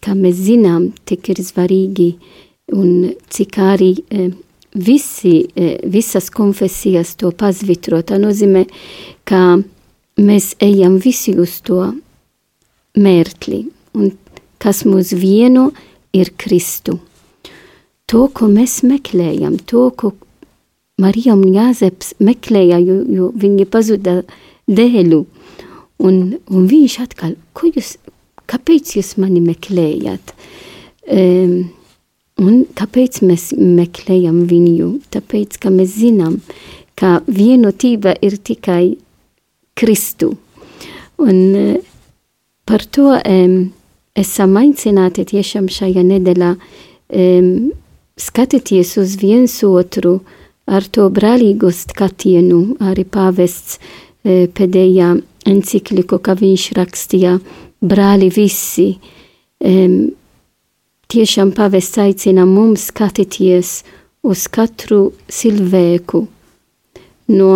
kā 0.00 0.14
mēs 0.16 0.38
zinām, 0.46 0.90
tik 1.06 1.32
ir 1.32 1.42
svarīgi 1.44 2.12
un 2.74 3.10
cik 3.30 3.58
arī 3.62 3.90
visi, 4.74 5.34
visas 5.90 6.30
konfesijas 6.34 7.16
to 7.20 7.32
pazvitro. 7.34 8.00
Tā 8.02 8.18
nozīmē, 8.22 8.64
ka 9.26 9.60
mēs 10.20 10.54
ejam 10.62 10.98
visi 11.02 11.34
uz 11.38 11.58
to 11.66 11.82
mērķi, 12.98 13.60
un 13.98 14.10
kas 14.60 14.84
mūs 14.86 15.14
vieno 15.16 15.70
ir 16.16 16.32
Kristu. 16.36 16.98
To, 18.10 18.26
ko 18.34 18.48
mēs 18.50 18.80
meklējam, 18.82 19.60
to, 19.70 19.86
ko 19.94 20.14
Marija 21.00 21.36
un 21.38 21.46
Jāzeps 21.54 22.16
meklēja, 22.20 22.80
jo, 22.82 22.96
jo 23.06 23.28
viņi 23.38 23.66
pazuda 23.70 24.20
dēļu, 24.66 25.20
un, 26.00 26.38
un 26.50 26.68
viņš 26.70 26.96
atkal, 27.04 27.36
ko 27.56 27.70
jūs, 27.70 27.94
kāpēc 28.50 28.96
jūs 28.96 29.14
mani 29.20 29.42
meklējat? 29.44 30.34
Um, 31.10 31.70
un 32.40 32.64
kāpēc 32.76 33.20
mēs 33.26 33.50
meklējam 33.56 34.44
viņu? 34.50 34.90
Tāpēc, 35.12 35.58
ka 35.62 35.72
mēs 35.74 35.96
zinām, 36.00 36.40
ka 36.98 37.20
vienotība 37.28 38.14
ir 38.24 38.38
tikai 38.38 38.96
Kristu. 39.78 40.34
Un 41.20 41.38
uh, 41.56 41.76
par 42.68 42.84
to 42.86 43.14
um, 43.18 43.56
esam 44.16 44.56
aicināti 44.60 45.26
tiešām 45.32 45.68
šajā 45.72 46.04
nedēļā 46.06 46.50
um, 46.56 47.70
skatīties 48.20 48.96
uz 49.00 49.16
viens 49.20 49.56
otru 49.66 50.20
ar 50.70 50.84
to 50.92 51.08
brālīgo 51.12 51.72
skatienu, 51.74 52.76
arī 52.84 53.06
pāvests 53.08 53.80
uh, 53.80 54.46
pēdējā 54.54 55.16
encikliku, 55.48 56.18
ka 56.22 56.34
viņš 56.38 56.66
rakstīja 56.78 57.36
brāli 57.80 58.30
visi. 58.32 58.94
Um, 59.60 60.12
tiešām 61.10 61.52
pavests 61.56 62.00
aicina 62.00 62.46
mums 62.48 62.88
skatīties 62.90 63.80
uz 64.24 64.44
katru 64.52 65.10
cilvēku, 65.32 66.26
no 67.34 67.50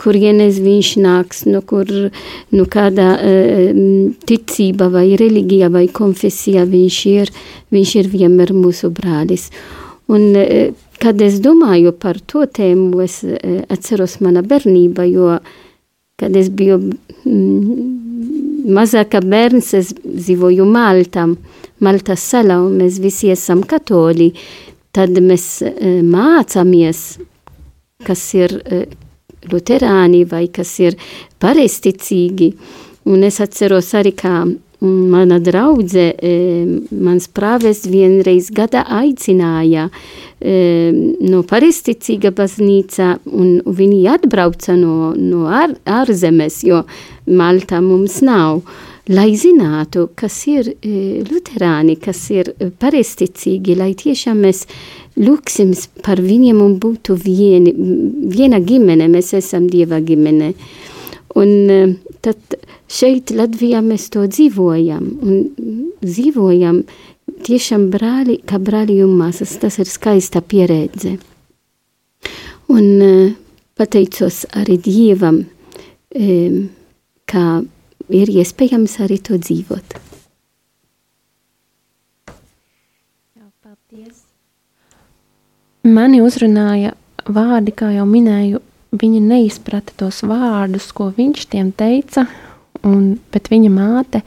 kurienes 0.00 0.58
viņš 0.64 0.90
nāks, 1.04 1.44
no 1.48 1.60
kur, 1.60 1.88
no 2.56 2.66
kāda 2.72 3.12
uh, 3.16 3.70
ticība 4.28 4.90
vai 4.92 5.10
reliģija 5.20 5.70
vai 5.72 5.86
konfesija 5.92 6.64
viņš 6.68 7.00
ir, 7.12 7.32
viņš 7.72 7.96
ir 8.02 8.12
vienmēr 8.12 8.54
mūsu 8.56 8.92
brālis. 8.96 9.50
Un, 10.10 10.32
kad 10.98 11.20
es 11.22 11.36
domāju 11.38 11.92
par 11.94 12.18
to 12.26 12.42
tēmu, 12.42 13.04
es 13.04 13.20
uh, 13.24 13.60
atceros 13.70 14.18
mana 14.24 14.42
bērnība, 14.42 15.06
jo 15.06 15.36
uh, 15.36 15.58
kad 16.20 16.36
es 16.36 16.50
biju 16.52 16.78
mm, 17.24 17.88
mazāka 18.76 19.22
bērns, 19.24 19.72
es 19.78 19.94
dzīvoju 20.04 20.66
Maltā, 20.68 21.26
Maltas 21.80 22.24
salā, 22.32 22.58
un 22.60 22.76
mēs 22.82 22.98
visi 23.00 23.30
esam 23.32 23.64
katoļi. 23.64 24.30
Tad 24.92 25.16
mēs 25.22 25.46
uh, 25.64 26.00
mācāmies, 26.04 27.04
kas 28.04 28.24
ir 28.36 28.56
uh, 28.58 28.82
luterāni 29.48 30.24
vai 30.28 30.48
kas 30.52 30.74
ir 30.82 30.98
pareizticīgi. 31.40 32.50
Un 33.08 33.24
es 33.24 33.40
atceros 33.40 33.94
arī, 33.96 34.12
kā 34.12 34.42
mana 34.80 35.38
draudze, 35.42 36.14
mans 36.90 37.28
prāves 37.36 37.84
vienreiz 37.90 38.50
gada 38.54 38.84
aicināja 39.00 39.88
no 40.40 41.42
paristicīga 41.48 42.32
baznīca, 42.32 43.18
un 43.28 43.58
viņi 43.66 44.06
atbrauca 44.14 44.76
no, 44.80 45.12
no 45.16 45.48
ār, 45.52 45.76
ārzemes, 45.84 46.62
jo 46.64 46.84
Malta 47.28 47.82
mums 47.84 48.22
nav, 48.24 48.62
lai 49.10 49.34
zinātu, 49.36 50.08
kas 50.16 50.38
ir 50.48 50.72
luterāni, 51.28 51.98
kas 52.00 52.22
ir 52.32 52.52
paristicīgi, 52.80 53.76
lai 53.76 53.92
tiešām 53.98 54.40
mēs 54.46 54.64
lūksim 55.20 55.74
par 56.04 56.22
viņiem 56.24 56.60
un 56.62 56.78
būtu 56.80 57.16
vieni, 57.20 57.74
viena 58.32 58.60
ģimene, 58.64 59.10
mēs 59.12 59.34
esam 59.36 59.68
Dieva 59.70 60.00
ģimene. 60.00 60.54
Un 61.38 61.98
tad 62.24 62.56
šeit 62.90 63.30
Latvijā 63.30 63.82
mēs 63.86 64.08
to 64.10 64.24
dzīvojam 64.26 65.04
un 65.22 65.36
dzīvojam 66.02 66.82
tiešām 67.46 67.86
brāli, 67.92 68.40
kā 68.42 68.58
brāli 68.58 68.98
un 69.04 69.14
māsas. 69.20 69.54
Tas 69.62 69.78
ir 69.78 69.88
skaista 69.90 70.42
pieredze. 70.42 71.16
Un 72.70 72.86
uh, 73.02 73.32
pateicos 73.78 74.44
arī 74.58 74.76
Dievam, 74.82 75.42
um, 76.14 76.60
kā 77.30 77.46
ir 78.10 78.32
iespējams 78.34 78.98
arī 79.06 79.18
to 79.22 79.38
dzīvot. 79.38 79.98
Paldies. 83.60 84.24
Mani 85.86 86.20
uzrunāja 86.22 86.92
vārdi, 87.30 87.72
kā 87.74 87.90
jau 87.94 88.06
minēju, 88.08 88.60
viņa 88.96 89.20
neizprata 89.22 89.94
tos 89.96 90.22
vārdus, 90.26 90.90
ko 90.92 91.10
viņš 91.16 91.46
tiem 91.52 91.70
teica, 91.76 92.26
un, 92.86 93.18
bet 93.32 93.50
viņa 93.52 93.70
māte 93.72 94.22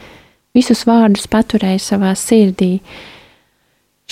visus 0.56 0.86
vārdus 0.88 1.28
paturēja 1.32 1.82
savā 1.82 2.13
sirdī. 2.17 2.78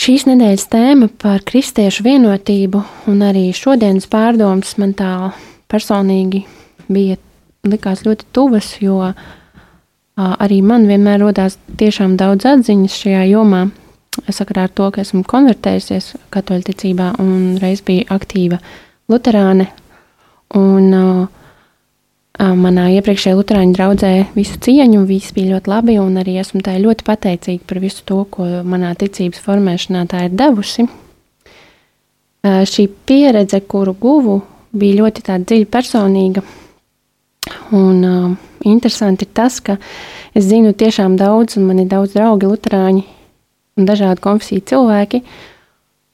Šīs 0.02 0.26
nedēļas 0.26 0.70
tēma 0.72 1.10
par 1.22 1.44
kristiešu 1.46 2.06
vienotību 2.08 2.80
un 3.12 3.26
arī 3.28 3.50
šodienas 3.56 4.08
pārdomas 4.10 4.78
man 4.82 4.96
tā 4.98 5.12
personīgi 5.72 6.46
bija 6.92 7.20
likās 7.68 8.06
ļoti 8.08 8.28
tuvas, 8.34 8.74
jo 8.82 9.12
arī 10.18 10.62
man 10.66 10.88
vienmēr 10.90 11.22
rodās 11.22 11.60
tiešām 11.78 12.18
daudz 12.20 12.48
atziņas 12.50 12.98
šajā 13.04 13.28
jomā. 13.32 13.68
Sakarā 14.28 14.66
ar 14.68 14.74
to, 14.76 14.90
ka 14.92 15.06
esmu 15.06 15.24
konvertējusies 15.28 16.16
katoļticībā 16.34 17.14
un 17.24 17.60
reiz 17.62 17.84
biju 17.86 18.10
aktīva 18.12 18.60
luterāne. 19.12 19.70
Un, 20.58 20.88
uh, 20.92 21.42
manā 22.40 22.88
iepriekšējā 22.98 23.36
Lutāņu 23.38 23.76
draudzē 23.76 24.12
visu 24.36 24.58
cieņu, 24.64 25.04
viss 25.06 25.34
bija 25.36 25.56
ļoti 25.56 25.70
labi, 25.70 25.98
un 26.02 26.18
arī 26.18 26.38
esmu 26.42 26.62
tā 26.66 26.78
ļoti 26.82 27.06
pateicīga 27.06 27.68
par 27.68 27.80
visu 27.84 28.04
to, 28.06 28.24
ko 28.32 28.48
manā 28.64 28.94
ticības 28.98 29.42
formēšanā 29.44 30.06
tā 30.10 30.26
ir 30.28 30.36
devusi. 30.36 30.88
Šī 32.42 32.88
pieredze, 33.06 33.62
kuru 33.62 33.94
guvu, 33.94 34.40
bija 34.74 35.04
ļoti 35.04 35.22
dziļa, 35.28 35.70
personīga. 35.70 36.42
Un 37.76 38.02
uh, 38.06 38.34
interesanti 38.66 39.28
ir 39.28 39.34
tas, 39.36 39.60
ka 39.62 39.78
es 40.34 40.48
zinu 40.50 40.74
tiešām 40.78 41.18
daudz, 41.20 41.58
un 41.60 41.68
man 41.70 41.82
ir 41.84 41.90
daudz 41.92 42.16
draugi, 42.16 42.50
Lutāņi 42.50 43.04
un 43.78 43.88
dažādu 43.88 44.22
konfesiju 44.24 44.64
cilvēki, 44.72 45.22
uh, 45.22 45.51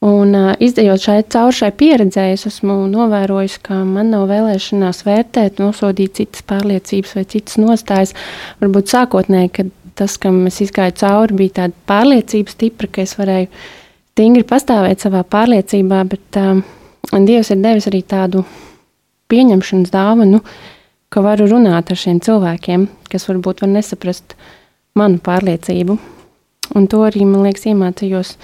Un 0.05 0.35
izdejot 0.61 1.01
šai 1.01 1.23
cauri 1.25 1.55
šai 1.57 1.71
pieredzē, 1.73 2.27
es 2.35 2.45
esmu 2.45 2.83
novērojis, 2.91 3.55
ka 3.65 3.79
man 3.81 4.11
nav 4.13 4.27
vēlēšanās 4.29 5.01
vērtēt, 5.07 5.57
nosodīt 5.57 6.19
citas 6.19 6.45
pārliecības 6.45 7.15
vai 7.17 7.23
citas 7.25 7.57
nostājas. 7.57 8.13
Varbūt 8.61 8.93
sākotnēji, 8.93 9.51
kad 9.55 9.71
tas, 9.97 10.19
kam 10.21 10.43
es 10.49 10.61
izgāju 10.61 10.93
cauri, 11.01 11.39
bija 11.41 11.55
tāda 11.63 11.85
pārliecība 11.89 12.53
stipra, 12.53 12.89
ka 12.93 13.01
es 13.07 13.15
varēju 13.17 13.49
stingri 14.13 14.45
pastāvēt 14.49 15.01
savā 15.01 15.23
pārliecībā, 15.25 16.03
bet 16.13 16.41
um, 16.41 16.61
Dievs 17.07 17.49
ir 17.53 17.61
devis 17.63 17.87
arī 17.87 18.01
tādu 18.03 18.41
pieņemšanas 19.31 19.91
dāvanu, 19.93 20.41
ka 21.09 21.23
varu 21.23 21.47
runāt 21.47 21.91
ar 21.91 21.99
šiem 21.99 22.19
cilvēkiem, 22.23 22.87
kas 23.07 23.27
varbūt 23.29 23.63
var 23.63 23.71
nesaprast 23.71 24.35
manu 24.97 25.21
pārliecību. 25.23 25.97
Un 26.75 26.87
to 26.91 27.03
arī, 27.07 27.23
man 27.25 27.47
liekas, 27.47 27.65
iemācījos 27.71 28.35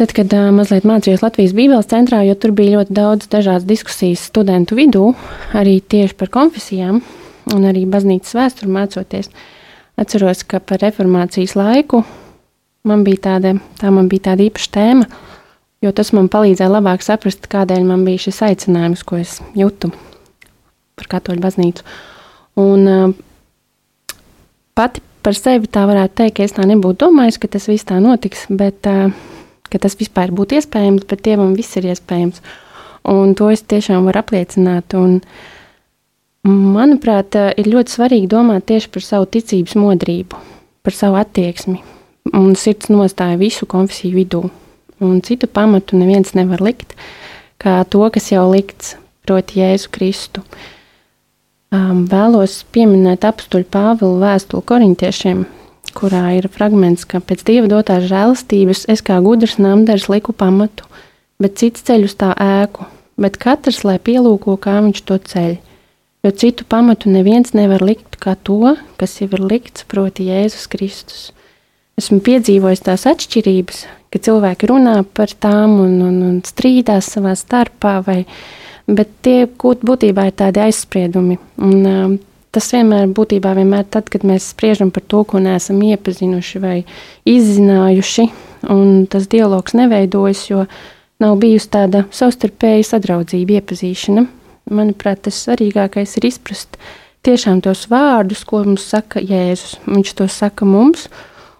Tad, 0.00 0.14
kad 0.16 0.32
uh, 0.32 0.46
mazliet 0.56 0.86
mācījos 0.88 1.20
Latvijas 1.20 1.52
Bībeles 1.52 1.90
centrā, 1.90 2.22
jo 2.24 2.32
tur 2.40 2.54
bija 2.56 2.78
ļoti 2.78 2.94
daudz 2.96 3.26
dažādas 3.28 3.66
diskusijas 3.68 4.22
studentu 4.30 4.78
vidū, 4.78 5.10
arī 5.52 5.74
tieši 5.84 6.14
par 6.16 6.30
konfesijām 6.32 7.02
un 7.52 7.66
arī 7.68 7.82
baznīcas 7.84 8.32
vēsturi 8.38 8.72
mācoties, 8.72 9.28
atceros, 10.00 10.40
ka 10.48 10.56
par 10.64 10.80
reformācijas 10.80 11.52
laiku 11.52 12.00
man 12.88 13.02
bija 13.04 13.26
tāda, 13.26 13.52
tā 13.76 13.90
man 13.92 14.08
bija 14.08 14.30
tāda 14.30 14.46
īpaša 14.46 14.70
tēma, 14.72 15.04
jo 15.84 15.92
tas 15.92 16.14
man 16.16 16.30
palīdzēja 16.32 16.72
labāk 16.72 17.04
saprast, 17.04 17.44
kādēļ 17.52 17.84
man 17.90 18.06
bija 18.08 18.22
šis 18.24 18.40
aicinājums, 18.46 19.02
ko 19.04 19.18
es 19.20 19.34
jūtu 19.52 19.90
par 20.96 21.10
katoļu 21.12 21.44
baznīcu. 21.44 21.84
Un 22.64 22.88
uh, 22.88 24.16
pati 24.80 25.04
par 25.20 25.36
sevi 25.36 25.68
tā 25.68 25.84
varētu 25.92 26.22
teikt, 26.22 26.38
ka 26.38 26.48
es 26.48 26.56
tā 26.56 26.64
nebūtu 26.72 27.02
domājis, 27.04 27.36
ka 27.36 27.52
tas 27.52 27.68
viss 27.68 27.84
tā 27.92 28.00
notiks, 28.00 28.46
bet 28.48 28.88
uh, 28.88 29.12
ka 29.70 29.80
tas 29.82 29.96
vispār 29.98 30.32
būtu 30.34 30.58
iespējams, 30.58 31.06
bet 31.10 31.24
Dievam 31.26 31.54
viss 31.58 31.78
ir 31.80 31.88
iespējams. 31.92 32.42
Un 33.10 33.34
to 33.38 33.48
es 33.52 33.62
tiešām 33.64 34.08
varu 34.08 34.20
apliecināt. 34.20 34.96
Un, 34.98 35.20
manuprāt, 36.46 37.38
ir 37.56 37.70
ļoti 37.70 37.96
svarīgi 37.96 38.28
domāt 38.30 38.68
tieši 38.70 38.92
par 38.92 39.06
savu 39.06 39.30
ticības 39.36 39.78
modrību, 39.78 40.42
par 40.84 40.96
savu 40.96 41.20
attieksmi 41.20 41.80
un 42.36 42.54
sirds 42.58 42.90
nostāju 42.92 43.40
visu 43.40 43.66
konfesiju 43.66 44.18
vidū. 44.18 44.42
Un 45.00 45.22
citu 45.24 45.48
pamatu 45.48 45.96
neviens 45.96 46.34
nevar 46.36 46.60
likt, 46.60 46.92
kā 47.60 47.80
to, 47.88 48.02
kas 48.12 48.30
jau 48.32 48.44
likts, 48.52 48.96
proti, 49.26 49.60
Jēzu 49.62 49.88
Kristu. 49.94 50.44
um, 51.72 52.04
vēlos 52.10 52.64
pieminēt 52.74 53.24
apstuļu 53.24 53.68
Pāvilu 53.70 54.18
vēstuli 54.20 54.66
korintiešiem, 54.66 55.44
kurā 55.96 56.24
ir 56.38 56.48
fragments, 56.52 57.06
ka 57.08 57.20
pēc 57.24 57.44
dieva 57.48 57.70
dotās 57.70 58.06
žēlastības 58.10 58.86
es 58.92 59.02
kā 59.06 59.18
gudrs 59.24 59.58
namdars 59.60 60.08
liku 60.12 60.34
pamatu, 60.36 60.86
bet 61.40 61.58
cits 61.60 61.84
ceļ 61.86 62.06
uz 62.08 62.14
tā 62.20 62.30
ēku, 62.36 62.86
bet 63.20 63.38
katrs 63.40 63.82
lai 63.84 63.98
pielūko, 63.98 64.56
kā 64.60 64.78
viņš 64.84 65.02
to 65.08 65.18
ceļ. 65.32 65.58
Jo 66.20 66.30
citu 66.36 66.66
pamatu 66.68 67.08
neviens 67.08 67.54
nevar 67.56 67.80
likt 67.80 68.18
kā 68.20 68.34
to, 68.36 68.74
kas 69.00 69.20
jau 69.22 69.30
ir 69.32 69.40
likts, 69.40 69.86
proti, 69.88 70.28
Jēzus 70.28 70.68
Kristus. 70.68 71.20
Esmu 72.00 72.20
piedzīvojis 72.24 72.84
tās 72.84 73.06
atšķirības, 73.08 73.84
ka 74.12 74.20
cilvēki 74.26 74.68
runā 74.68 74.98
par 75.16 75.32
tām 75.32 75.78
un, 75.80 75.94
un, 76.04 76.18
un 76.26 76.40
strīdās 76.44 77.08
savā 77.14 77.32
starpā, 77.36 77.98
vai, 78.04 78.24
bet 78.88 79.12
tie 79.24 79.46
būtībā 79.48 80.28
ir 80.28 80.36
tādi 80.36 80.62
aizspriedumi. 80.66 81.38
Un, 81.60 81.78
um, 81.88 82.18
tas 82.54 82.70
vienmēr 82.74 83.10
būtībā 83.14 83.54
vienmēr 83.58 83.86
tad, 83.90 84.10
kad 84.12 84.24
mēs 84.26 84.50
spriežam 84.54 84.90
par 84.94 85.04
to, 85.06 85.22
ko 85.24 85.42
neesam 85.42 85.80
iepazinuši 85.86 86.62
vai 86.62 86.78
izzinājuši, 87.28 88.26
un 88.74 89.06
tas 89.10 89.28
dialogs 89.30 89.76
neveidojas, 89.78 90.44
jo 90.50 90.64
nav 91.22 91.38
bijusi 91.40 91.70
tāda 91.76 92.04
savstarpēja 92.14 92.92
sadraudzība, 92.94 93.60
iepazīšana. 93.60 94.26
Manuprāt, 94.70 95.24
tas 95.26 95.38
svarīgākais 95.46 96.16
ir 96.18 96.28
izprast 96.30 96.78
tiešām 97.26 97.60
tos 97.64 97.86
vārdus, 97.90 98.44
ko 98.46 98.62
mums 98.64 98.86
saka 98.92 99.22
Jēzus. 99.22 99.78
Viņš 99.88 100.14
to 100.18 100.28
saka 100.30 100.68
mums, 100.68 101.08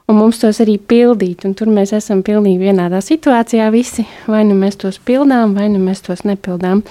un 0.09 0.19
mums 0.21 0.41
tos 0.43 0.61
arī 0.63 0.77
pildīt. 0.79 1.45
Un 1.49 1.57
tur 1.59 1.71
mēs 1.73 1.95
esam 1.97 2.23
pilnīgi 2.27 2.71
vienādā 2.71 3.03
situācijā 3.05 3.71
visi. 3.75 4.07
Vai 4.31 4.45
nu 4.49 4.57
mēs 4.59 4.79
tos 4.81 5.01
pildām, 5.03 5.57
vai 5.59 5.69
nu 5.73 5.83
mēs 5.83 6.05
tos 6.07 6.25
nepildām. 6.29 6.85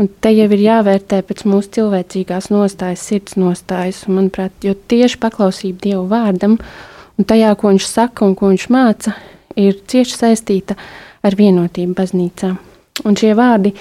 Un 0.00 0.08
te 0.24 0.30
jau 0.32 0.46
ir 0.48 0.62
jāvērtē 0.64 1.18
pēc 1.28 1.42
mūsu 1.44 1.74
cilvēcīgās 1.76 2.46
nostājas, 2.48 3.02
sirds 3.04 3.34
nostājas. 3.36 4.06
Un, 4.08 4.16
manuprāt, 4.16 4.54
jo 4.64 4.72
tieši 4.72 5.18
paklausība 5.20 5.82
Dieva 5.84 6.06
vārdam 6.08 6.54
un 7.20 7.26
tajā, 7.28 7.50
ko 7.60 7.68
viņš 7.74 7.88
saka 7.90 8.24
un 8.24 8.32
ko 8.38 8.48
viņš 8.48 8.64
māca, 8.72 9.12
ir 9.60 9.76
cieši 9.92 10.16
saistīta 10.22 10.78
ar 11.20 11.36
vienotību 11.36 11.98
baznīcā. 11.98 12.54
Un 13.04 13.18
šie 13.20 13.34
vārdi, 13.36 13.74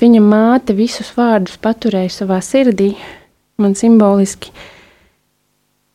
viņa 0.00 0.22
māte 0.24 0.76
visus 0.78 1.12
vārdus 1.16 1.60
paturēja 1.60 2.14
savā 2.16 2.40
sirdī, 2.44 2.94
man 3.60 3.76
simboliski. 3.76 4.54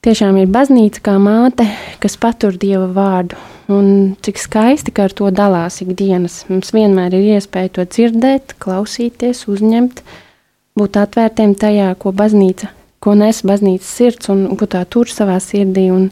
Tiešām 0.05 0.37
ir 0.37 0.53
baznīca 0.53 1.01
kā 1.01 1.17
māte, 1.17 1.65
kas 2.03 2.19
patur 2.21 2.61
Dieva 2.61 2.91
vārdu 2.93 3.52
un 3.71 4.15
cik 4.23 4.39
skaisti, 4.41 4.91
ka 4.95 5.07
ar 5.07 5.15
to 5.15 5.29
dalās 5.31 5.81
ikdienas. 5.83 6.43
Mums 6.49 6.73
vienmēr 6.75 7.15
ir 7.17 7.37
iespēja 7.37 7.71
to 7.77 7.85
dzirdēt, 7.87 8.55
klausīties, 8.63 9.45
uzņemt, 9.51 10.03
būt 10.79 10.99
atvērtiem 10.99 11.55
tajā, 11.59 11.93
ko 11.99 12.11
baznīca, 12.15 12.71
ko 13.03 13.15
nes 13.19 13.43
baznīcas 13.45 13.95
sirds 13.99 14.31
un 14.33 14.45
ko 14.59 14.67
tā 14.67 14.83
tur 14.89 15.11
savā 15.11 15.39
sirdī. 15.43 15.89
Un 15.93 16.09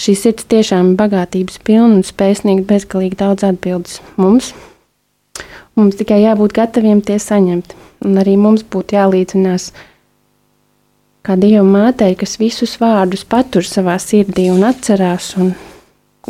šī 0.00 0.16
sirds 0.18 0.48
tiešām 0.50 0.92
ir 0.92 1.00
bagātības 1.00 1.60
pilna 1.64 2.00
un 2.00 2.06
spēj 2.06 2.40
sniegt 2.42 2.68
bezgalīgi 2.70 3.20
daudz 3.22 3.46
atbildes 3.48 4.00
mums. 4.20 4.52
Mums 5.74 5.98
tikai 5.98 6.20
jābūt 6.22 6.54
gataviem 6.54 7.00
tie 7.02 7.18
saņemt, 7.18 7.74
un 8.06 8.20
arī 8.22 8.36
mums 8.38 8.62
būtu 8.62 8.94
jālīdzinās 8.94 9.72
kā 11.24 11.34
Dieva 11.40 11.64
mātei, 11.64 12.12
kas 12.20 12.36
visus 12.38 12.76
vārdus 12.78 13.24
patur 13.24 13.64
savā 13.66 13.96
sirdī 14.02 14.50
un 14.52 14.62
atcerās 14.68 15.32
un 15.40 15.54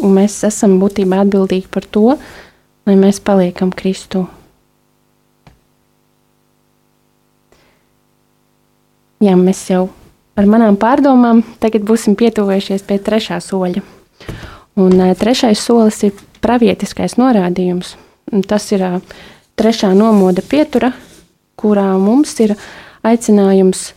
mēs 0.02 0.40
esam 0.46 0.78
būtībā 0.82 1.22
atbildīgi 1.24 1.70
par 1.70 1.86
to, 1.86 2.14
lai 2.86 2.96
mēs 2.98 3.20
paliekam 3.24 3.72
Kristū. 3.74 4.26
Jā, 9.24 9.36
mēs 9.40 9.62
jau 9.70 9.86
ar 10.36 10.48
manām 10.50 10.76
pārdomām 10.80 11.42
tagad 11.62 11.86
būsim 11.86 12.16
pietuvējušies 12.18 12.84
pie 12.88 12.98
trešā 13.00 13.38
soļa. 13.40 13.82
Un 14.80 14.98
uh, 14.98 15.14
trešais 15.16 15.62
solis 15.62 16.02
ir 16.04 16.16
pravietiskais 16.44 17.14
norādījums. 17.20 17.94
Un 18.34 18.42
tas 18.42 18.66
ir 18.74 18.82
uh, 18.82 18.98
trešā 19.56 19.92
nomoda 19.96 20.42
pietura, 20.42 20.90
kurā 21.56 21.86
mums 22.02 22.34
ir 22.42 22.56
aicinājums 23.06 23.92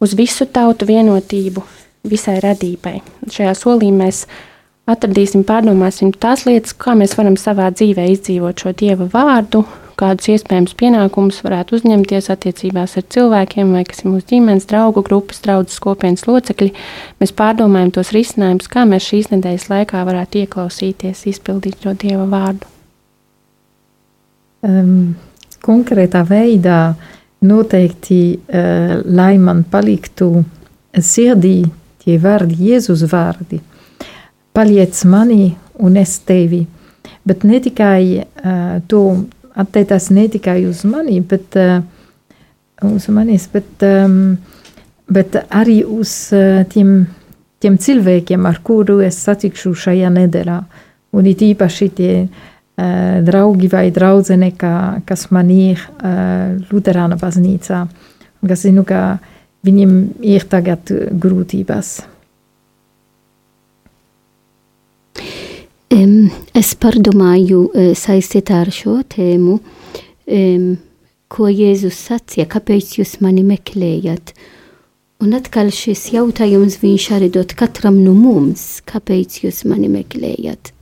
uz 0.00 0.14
visu 0.16 0.46
tautu 0.46 0.86
vienotību, 0.88 1.64
visai 2.06 2.38
radībai. 2.44 3.00
Šajā 3.32 3.56
solī 3.58 3.90
mēs 3.94 4.26
atradīsim, 4.90 5.42
pārdomāsim 5.46 6.12
tās 6.14 6.44
lietas, 6.46 6.74
kā 6.78 6.94
mēs 6.98 7.16
varam 7.18 7.36
savā 7.40 7.68
dzīvē 7.74 8.06
izdzīvot 8.12 8.62
šo 8.62 8.72
Dieva 8.78 9.08
vārdu, 9.10 9.64
kādus 9.98 10.28
iespējams 10.34 10.76
pienākumus 10.78 11.40
varētu 11.42 11.78
uzņemties 11.78 12.30
attiecībās 12.34 12.96
ar 13.00 13.06
cilvēkiem, 13.14 13.72
vai 13.74 13.82
kas 13.88 14.04
ir 14.04 14.10
mūsu 14.12 14.28
ģimenes, 14.34 14.68
draugu 14.70 15.02
grupas, 15.06 15.40
draudzes 15.42 15.80
kopienas 15.82 16.26
locekļi. 16.28 16.72
Mēs 17.22 17.34
pārdomājam 17.36 17.94
tos 17.96 18.12
risinājumus, 18.14 18.70
kā 18.70 18.84
mēs 18.88 19.08
šīs 19.10 19.32
nedēļas 19.32 19.68
laikā 19.72 20.04
varētu 20.06 20.44
ieklausīties, 20.44 21.26
izpildīt 21.32 21.82
šo 21.82 21.96
Dieva 21.98 22.28
vārdu. 22.30 22.72
Um, 24.66 25.14
konkrētā 25.64 26.22
veidā 26.28 26.80
noteikti, 27.46 28.20
uh, 28.36 28.98
lai 29.06 29.34
man 29.40 29.64
paliktu 29.70 30.44
sirdī 30.94 31.58
tie 32.04 32.20
vārdi, 32.22 32.68
Jēzus 32.68 33.02
vārdi 33.10 33.62
paliec 34.56 35.04
manī 35.04 35.52
un 35.84 35.96
es 36.00 36.16
tevi. 36.24 36.64
Bet 37.26 37.44
ne 37.44 37.60
tikai 37.60 38.22
uh, 38.22 38.78
to 38.88 39.02
attiecās 39.56 40.10
ne 40.14 40.26
tikai 40.32 40.64
uz 40.68 40.84
mani, 40.88 41.20
bet 41.20 41.56
uh, 41.60 41.80
uz 42.86 43.08
manis, 43.12 43.48
bet, 43.52 43.68
um, 43.84 44.36
bet 45.12 45.38
arī 45.48 45.80
uz 45.84 46.12
uh, 46.36 46.62
tiem, 46.72 47.06
tiem 47.62 47.78
cilvēkiem, 47.80 48.46
ar 48.48 48.60
kuru 48.64 49.00
es 49.06 49.20
satikšu 49.26 49.74
šajā 49.86 50.12
nedēļā. 50.16 50.58
Un 51.16 51.30
it 51.30 51.44
īpaši 51.46 51.88
tie 51.96 52.12
uh, 52.24 53.22
draugi 53.24 53.70
vai 53.72 53.88
draudzene, 53.94 54.52
ka, 54.58 54.74
kas 55.08 55.30
man 55.32 55.52
ir 55.52 55.80
uh, 55.80 56.56
Luterāna 56.70 57.18
baznīcā, 57.20 57.86
kas 58.46 58.66
zinu, 58.66 58.84
ka 58.86 59.16
viņiem 59.66 59.96
ir 60.26 60.44
tagad 60.50 60.92
grūtības. 61.16 61.96
Es 65.86 66.72
pārdomāju 66.82 67.68
e, 67.70 67.82
saistībā 67.94 68.58
ar 68.64 68.72
šo 68.74 68.96
tēmu, 69.06 69.60
ko 71.30 71.46
Jēzus 71.46 71.98
sacīja, 72.08 72.48
kāpēc 72.50 72.96
jūs 72.98 73.20
mani 73.22 73.44
meklējat. 73.46 74.32
Un 75.22 75.36
atkal 75.38 75.70
šis 75.70 76.08
jautājums 76.10 76.80
viņš 76.82 77.04
arī 77.14 77.28
dod 77.36 77.54
katram 77.56 78.00
no 78.02 78.16
mums, 78.18 78.82
kāpēc 78.82 79.44
jūs 79.44 79.62
mani 79.70 79.86
meklējat. 79.92 80.72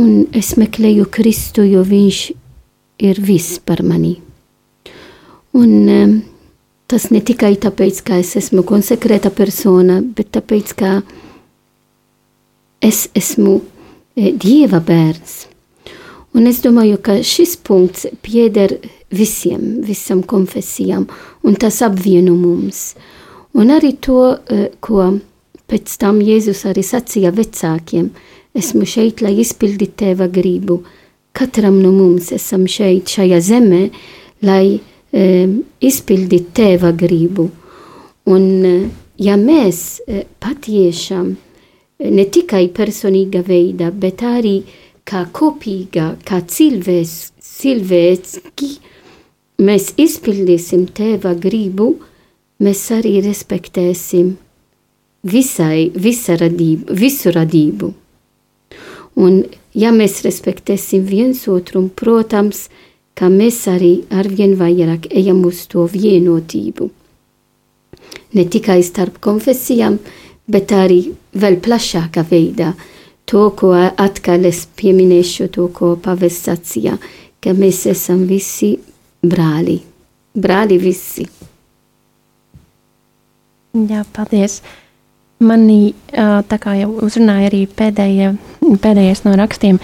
Un 0.00 0.24
es 0.32 0.54
meklēju 0.56 1.04
Kristu, 1.12 1.66
jo 1.68 1.82
viņš 1.84 2.20
ir 3.04 3.20
viss 3.20 3.58
par 3.60 3.82
mani. 3.84 4.14
Un 5.52 6.22
tas 6.88 7.10
ne 7.12 7.20
tikai 7.20 7.52
tāpēc, 7.60 8.00
ka 8.06 8.16
es 8.22 8.32
esmu 8.40 8.64
konsekrēta 8.64 9.28
persona, 9.28 10.00
bet 10.00 10.32
tāpēc, 10.38 10.72
ka 10.80 10.94
es 12.80 13.04
esmu 13.12 13.58
E, 13.60 13.79
dieva 14.16 14.80
bērns. 14.80 15.46
Un 16.34 16.46
es 16.46 16.60
domāju, 16.62 17.00
ka 17.02 17.18
šis 17.26 17.56
punkts 17.66 18.06
pieder 18.22 18.76
visiem, 19.10 19.80
visam 19.82 20.22
konfesijām, 20.22 21.08
un 21.42 21.56
tas 21.58 21.80
apvieno 21.82 22.36
mums. 22.38 22.94
Un 23.58 23.72
arī 23.74 23.96
to, 23.98 24.36
e, 24.46 24.70
ko 24.78 25.18
pēc 25.70 25.96
tam 25.98 26.20
Jēzus 26.22 26.62
arī 26.70 26.84
sacīja 26.86 27.32
vecākiem, 27.34 28.10
esmu 28.54 28.86
šeit, 28.86 29.22
lai 29.22 29.34
izpildītu 29.42 29.96
tēva 30.04 30.30
gribu. 30.30 30.80
Katram 31.34 31.80
no 31.82 31.90
mums 31.94 32.30
esam 32.34 32.66
šeit, 32.70 33.10
šajā 33.10 33.40
zemē, 33.42 33.82
lai 34.46 34.78
e, 34.78 35.26
izpildītu 35.82 36.54
tēva 36.54 36.94
gribu. 36.94 37.50
Un 38.30 38.48
e, 38.66 38.74
ja 39.18 39.34
mēs 39.38 40.00
e, 40.06 40.24
patiešām 40.38 41.34
ne 42.00 42.24
tikai 42.24 42.68
personīga 42.74 43.42
veidā, 43.46 43.90
bet 43.92 44.22
arī 44.24 44.60
kā 45.08 45.24
kopīga, 45.32 46.14
kā 46.24 46.40
cilvēks, 46.46 47.32
cilvēki, 47.44 48.70
mēs 49.60 49.92
izpildīsim 50.00 50.86
tēva 50.96 51.34
gribu, 51.38 51.94
mēs 52.60 52.84
arī 52.96 53.18
respektēsim 53.24 54.36
visai, 55.22 55.90
visa 55.94 56.36
radību, 56.40 56.94
visu 56.96 57.32
radību. 57.34 57.92
Un, 59.20 59.42
ja 59.74 59.90
mēs 59.92 60.22
respektēsim 60.24 61.04
viens 61.04 61.42
otru, 61.50 61.88
protams, 61.96 62.68
ka 63.18 63.28
mēs 63.28 63.66
arī 63.68 64.04
arvien 64.16 64.54
vairāk 64.56 65.10
ejam 65.10 65.42
uz 65.44 65.66
to 65.68 65.84
vienotību. 65.90 66.88
Ne 68.32 68.44
tikai 68.46 68.80
starp 68.86 69.18
konfesijām, 69.20 69.98
bet 69.98 70.20
arī 70.54 71.00
vēl 71.34 71.60
plašākā 71.62 72.24
veidā. 72.30 72.74
To, 73.30 73.50
ko 73.54 73.70
atkal 73.78 74.44
es 74.48 74.66
pieminēšu, 74.66 75.48
to, 75.54 75.68
ko 75.68 75.96
pavests 76.02 76.48
sacīja, 76.48 76.96
ka 77.40 77.52
mēs 77.54 77.86
esam 77.86 78.26
visi 78.26 78.78
brāli. 79.22 79.80
Brāli 80.34 80.78
visi. 80.78 81.28
Jā, 83.70 84.02
paldies. 84.12 84.60
Manī, 85.40 85.94
tā 86.12 86.56
kā 86.60 86.74
jau 86.76 86.90
uzrunāja 87.06 87.48
arī 87.48 87.62
pēdējie, 87.64 88.34
pēdējais 88.82 89.22
no 89.24 89.36
rakstiem, 89.38 89.78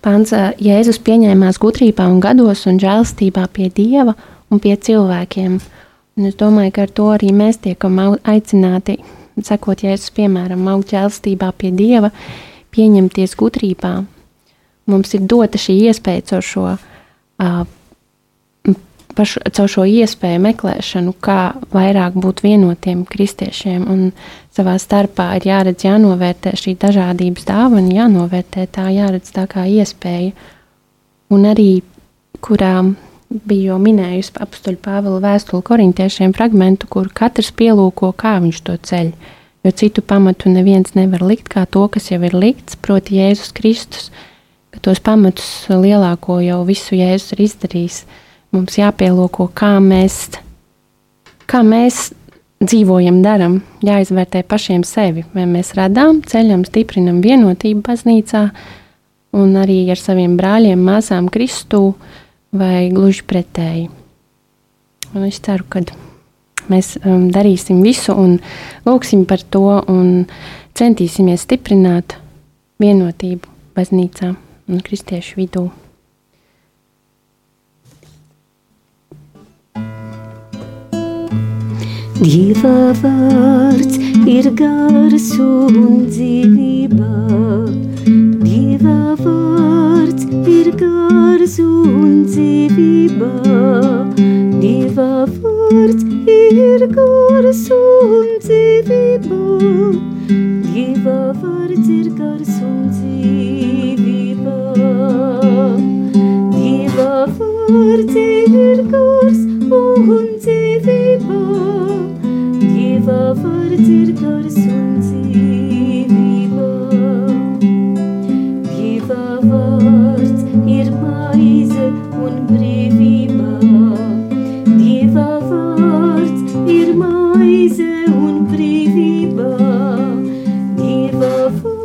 pants 0.00 0.32
Jēzus 0.62 1.00
pieņēmās 1.04 1.58
gudrībā 1.60 2.06
un 2.08 2.22
gados 2.24 2.64
un 2.70 2.78
žēlstībā 2.80 3.44
pie 3.52 3.68
Dieva 3.74 4.14
un 4.48 4.62
pie 4.62 4.76
cilvēkiem. 4.78 5.58
Un 6.14 6.30
es 6.30 6.38
domāju, 6.40 6.72
ka 6.72 6.86
ar 6.86 6.94
to 6.94 7.10
arī 7.10 7.34
mēs 7.34 7.58
tiekam 7.66 7.98
aicināti, 8.22 9.00
sekot 9.42 9.82
Jēzus 9.82 10.12
piemēram, 10.14 10.66
augt 10.70 10.94
žēlstībā 10.94 11.50
pie 11.58 11.72
Dieva, 11.74 12.10
pieņemties 12.74 13.34
gudrībā. 13.40 13.94
Mums 14.90 15.14
ir 15.16 15.24
dota 15.26 15.58
šī 15.58 15.78
iespēja 15.88 16.26
caur 16.30 16.44
šo 16.44 16.66
uh, 16.74 17.64
pašu, 19.14 19.40
caur 19.54 19.70
šo 19.70 19.84
iespēju 19.88 20.42
meklēšanu, 20.44 21.14
kā 21.24 21.54
vairāk 21.74 22.16
būt 22.20 22.42
vienotiem 22.44 23.04
kristiešiem. 23.08 23.86
Un 23.90 24.10
savā 24.54 24.76
starpā 24.82 25.30
ir 25.38 25.48
jāredz, 25.48 25.86
jānovērtē 25.86 26.54
šī 26.58 26.76
dažādības 26.82 27.48
dāvana, 27.48 27.94
jānovērtē 28.02 28.66
tā, 28.74 28.88
jāredz 28.94 29.32
tā 29.34 29.46
kā 29.50 29.66
iespēja. 29.70 30.34
Un 31.34 31.48
arī, 31.50 31.82
kurām 32.44 32.94
bija 33.30 33.72
jau 33.72 33.78
minējusi 33.82 34.34
apstuļu 34.44 34.80
Pāvila 34.84 35.20
vēstuli 35.24 35.64
korintiešiem 35.66 36.34
fragmentu, 36.36 36.88
kur 36.90 37.08
katrs 37.14 37.50
pielūko, 37.56 38.12
kā 38.18 38.36
viņš 38.44 38.60
to 38.66 38.76
ceļ. 38.90 39.12
Jo 39.64 39.72
citu 39.72 40.02
pamatu 40.04 40.52
neviens 40.52 40.92
nevar 40.94 41.24
likt 41.24 41.48
kā 41.52 41.64
to, 41.64 41.86
kas 41.88 42.10
jau 42.10 42.20
ir 42.26 42.36
likts, 42.36 42.76
proti 42.76 43.16
Jēzus 43.16 43.54
Kristus, 43.56 44.10
tos 44.84 45.00
pamatus 45.00 45.64
lielāko 45.70 46.40
jau 46.44 46.60
visu 46.68 46.98
Jēzus 46.98 47.32
ir 47.36 47.46
izdarījis 47.46 48.02
mums 48.54 48.76
jāpielūko, 48.78 49.48
kā 49.56 49.78
mēs, 49.82 50.36
kā 51.50 51.62
mēs 51.66 52.10
dzīvojam, 52.64 53.20
darām, 53.24 53.58
jāizvērtē 53.84 54.44
pašiem 54.48 54.84
sevi. 54.86 55.24
Vai 55.34 55.46
mēs 55.50 55.74
radām, 55.78 56.20
ceļam, 56.28 56.64
stiprinam 56.68 57.20
vienotību 57.24 57.82
baznīcā 57.86 58.44
un 59.34 59.56
arī 59.58 59.80
ar 59.92 60.00
saviem 60.00 60.36
brāļiem, 60.38 60.80
māsām 60.80 61.28
Kristū, 61.32 61.94
vai 62.54 62.88
gluži 62.94 63.24
pretēji. 63.26 63.88
Un 65.14 65.26
es 65.26 65.40
ceru, 65.42 65.66
ka 65.68 65.82
mēs 66.70 66.94
um, 67.02 67.28
darīsim 67.34 67.82
visu 67.84 68.14
un 68.18 68.38
lūksim 68.86 69.26
par 69.28 69.42
to 69.42 69.80
un 69.90 70.26
centīsimies 70.78 71.46
stiprināt 71.46 72.16
vienotību 72.82 73.50
baznīcā 73.76 74.34
un 74.70 74.84
kristiešu 74.84 75.40
vidū. 75.42 75.68
Dieva 82.24 82.94
vārds 83.02 83.98
ir 84.30 84.46
gars 84.56 85.32
un 85.42 86.06
dzīvība. 86.08 87.93
Dieva 88.84 89.14
vārds 89.16 90.24
ir 90.54 90.66
gars 90.76 91.54
un 91.64 92.18
dzīvība. 92.28 93.30
Dieva 94.60 95.06
vārds 95.30 96.04
ir 96.34 96.84
gars 96.92 97.62
un 97.78 98.28
dzīvība. 98.44 99.40
Dieva 100.68 101.16
vārds 101.40 101.88
ir 101.96 102.12
gars 102.20 102.52
un 102.60 102.92
dzīvība. 102.92 104.60
Dieva 106.52 107.10
vārds 107.40 108.22
ir 108.28 108.84
gars 108.92 109.13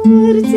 vārds 0.09 0.48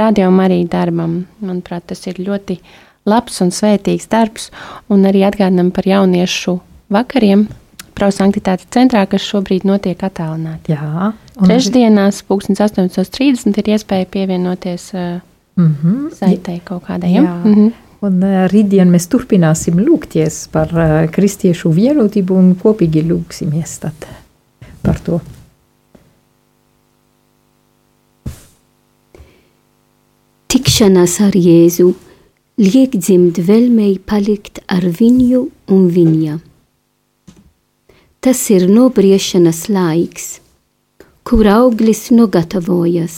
radio 0.00 0.32
arī 0.40 0.64
darbam. 0.64 1.28
Manuprāt, 1.44 1.92
tas 1.92 2.00
ir 2.08 2.16
ļoti 2.16 2.64
labs 3.04 3.44
un 3.44 3.52
svētīgs 3.52 4.08
darbs. 4.08 4.48
Un 4.88 5.04
arī 5.04 5.28
atgādinām 5.28 5.68
par 5.70 5.84
jauniešu 5.84 6.60
vakariem 6.88 7.59
Prosanktitātes 8.00 8.68
centrā, 8.72 9.02
kas 9.10 9.26
šobrīd 9.28 9.66
notiek 9.68 10.00
attālināti. 10.06 10.72
Jā, 10.72 11.10
Trešdienās, 11.36 12.22
18.30, 12.32 13.58
ir 13.60 13.70
iespēja 13.74 14.08
pievienoties 14.08 14.86
uh, 14.94 15.20
mm 15.60 15.74
-hmm. 15.82 16.14
saitei 16.16 16.60
kaut 16.64 16.86
kādai. 16.88 17.12
Ja? 17.12 17.22
Jā. 17.22 17.34
Mm 17.44 17.54
-hmm. 17.54 17.72
Un 18.00 18.22
uh, 18.24 18.46
rītdien 18.48 18.88
mēs 18.88 19.08
turpināsim 19.12 19.80
lūgties 19.84 20.48
par 20.52 20.72
uh, 20.72 21.10
kristiešu 21.12 21.72
vienotību 21.72 22.32
un 22.32 22.54
kopīgi 22.56 23.04
lūgsimies 23.04 23.78
tad 23.80 24.06
par 24.82 24.98
to. 25.04 25.20
Tikšanās 30.48 31.20
ar 31.20 31.36
Jēzu 31.36 31.94
liek 32.58 32.96
dzimt 32.96 33.38
vēlmei 33.38 33.98
palikt 33.98 34.58
ar 34.66 34.82
viņu 34.82 35.48
un 35.68 35.88
viņa. 35.88 36.38
Tas 38.20 38.40
ir 38.52 38.66
nobriešanas 38.68 39.62
laiks, 39.72 40.26
kur 41.24 41.46
auglis 41.48 42.10
nogatavojas. 42.12 43.14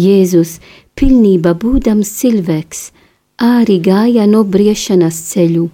Jēzus, 0.00 0.54
pilnībā 0.96 1.52
būdams 1.60 2.08
cilvēks, 2.20 2.80
arī 3.44 3.76
gāja 3.84 4.24
nobriešanas 4.30 5.18
ceļu. 5.32 5.66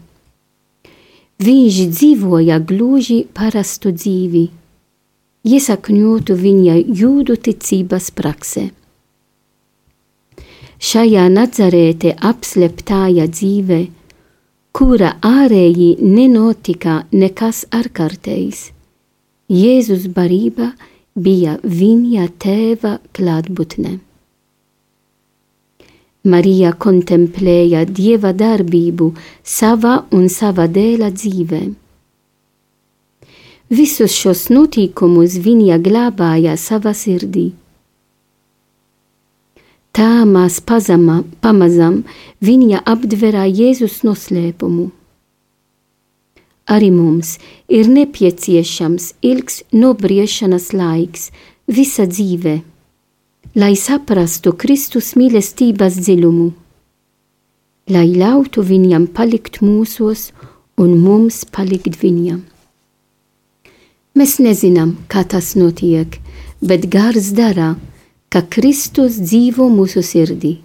Viņš 1.47 1.79
dzīvoja 1.93 2.59
gluži 2.67 3.21
parastu 3.37 3.93
dzīvi, 3.95 4.43
iesakņotu 5.47 6.35
viņa 6.43 6.77
jūdu 7.03 7.37
ticības 7.39 8.11
praksē. 8.19 8.65
Šajā 10.77 11.29
Nazarēte 11.33 12.17
apsleptāja 12.19 13.29
dzīve, 13.31 13.79
kura 14.77 15.15
ārēji 15.25 15.95
nenotika 16.05 16.99
nekas 17.17 17.63
ārkārtējs. 17.73 18.59
Jēzus 19.49 20.05
barība 20.13 20.67
bija 21.17 21.55
viņa 21.65 22.27
tēva 22.45 22.99
klātbūtne. 23.17 23.95
Marija 26.29 26.75
kontemplēja 26.77 27.87
dieva 27.89 28.35
darbību 28.37 29.13
savā 29.57 29.97
un 30.13 30.29
savā 30.37 30.67
dēla 30.69 31.09
dzīvē. 31.15 31.63
Visus 33.73 34.13
šos 34.13 34.51
notikumus 34.53 35.39
viņa 35.47 35.79
glabāja 35.87 36.59
savā 36.61 36.93
sirdī. 36.93 37.53
Tā 39.97 40.27
mās 40.29 40.59
pazama, 40.61 41.23
pamazam 41.41 42.03
viņa 42.45 42.83
aptverā 42.85 43.47
Jēzus 43.49 44.03
noslēpumu. 44.05 44.91
Arī 46.69 46.91
mums 46.93 47.37
ir 47.73 47.89
nepieciešams 47.89 49.15
ilgs 49.25 49.63
nobriešanas 49.73 50.67
laiks 50.77 51.31
visa 51.79 52.05
dzīve, 52.11 52.59
lai 53.57 53.73
saprastu 53.81 54.53
Kristus 54.53 55.15
mīlestības 55.17 55.97
dziļumu, 56.03 56.51
lai 57.97 58.07
ļautu 58.21 58.67
viņam 58.69 59.09
palikt 59.17 59.63
mūsos 59.65 60.29
un 60.77 60.93
mums 61.01 61.47
palikt 61.49 61.97
viņam. 62.05 62.45
Mēs 64.13 64.37
nezinām, 64.45 64.99
kā 65.09 65.25
tas 65.25 65.55
notiek, 65.57 66.21
bet 66.61 66.91
gars 66.93 67.33
dara, 67.33 67.77
ka 68.33 68.43
Kristus 68.51 69.21
dzīvo 69.23 69.69
mūsu 69.73 70.03
sirdī. 70.05 70.57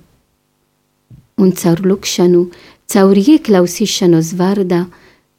Un 1.41 1.53
caur 1.57 1.81
lūkšanu, 1.85 2.41
caur 2.91 3.17
ieklausīšanos 3.17 4.33
vārdā, 4.39 4.85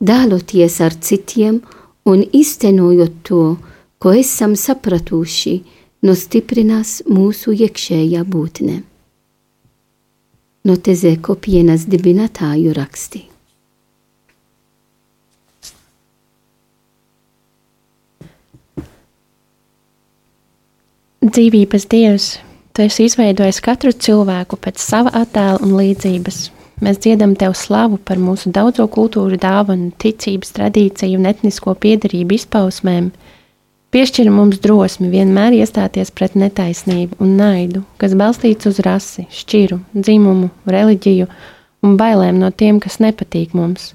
daloties 0.03 0.81
ar 0.83 0.97
citiem 0.99 1.61
un 2.09 2.25
iztenojot 2.33 3.21
to, 3.29 3.43
ko 4.03 4.15
esam 4.19 4.57
sapratuši, 4.59 5.61
nostiprinās 6.03 7.03
mūsu 7.07 7.55
iekšējā 7.55 8.25
būtne. 8.27 8.81
No 10.67 10.79
tezē 10.79 11.17
kopienas 11.23 11.87
dibinātāju 11.91 12.75
raksti. 12.75 13.32
Dzīvības 21.23 21.85
Dievs, 21.87 22.25
Tu 22.75 22.83
esi 22.89 23.05
izveidojis 23.07 23.61
katru 23.63 23.93
cilvēku 23.93 24.57
pēc 24.59 24.81
sava 24.81 25.11
attēla 25.21 25.61
un 25.63 25.75
līdzības. 25.77 26.39
Mēs 26.83 26.99
dziedam 27.05 27.37
Tev 27.39 27.53
slavu 27.55 28.01
par 28.03 28.19
mūsu 28.19 28.51
daudzo 28.51 28.89
kultūru 28.91 29.37
dāvanu, 29.39 29.93
ticības 30.03 30.51
tradīciju 30.57 31.21
un 31.21 31.29
etnisko 31.31 31.77
piedarību 31.79 32.35
izpausmēm. 32.41 33.13
Piešķir 33.95 34.33
mums 34.35 34.59
drosmi 34.65 35.13
vienmēr 35.13 35.55
iestāties 35.61 36.11
pret 36.11 36.35
netaisnību 36.35 37.21
un 37.23 37.37
naidu, 37.39 37.85
kas 38.03 38.19
balstīts 38.19 38.67
uz 38.73 38.83
rasi, 38.83 39.29
šķiru, 39.31 39.79
dzimumu, 39.95 40.51
reliģiju 40.67 41.29
un 41.87 41.97
bailēm 42.03 42.43
no 42.43 42.51
tiem, 42.51 42.83
kas 42.83 42.99
nepatīk 43.05 43.55
mums. 43.55 43.93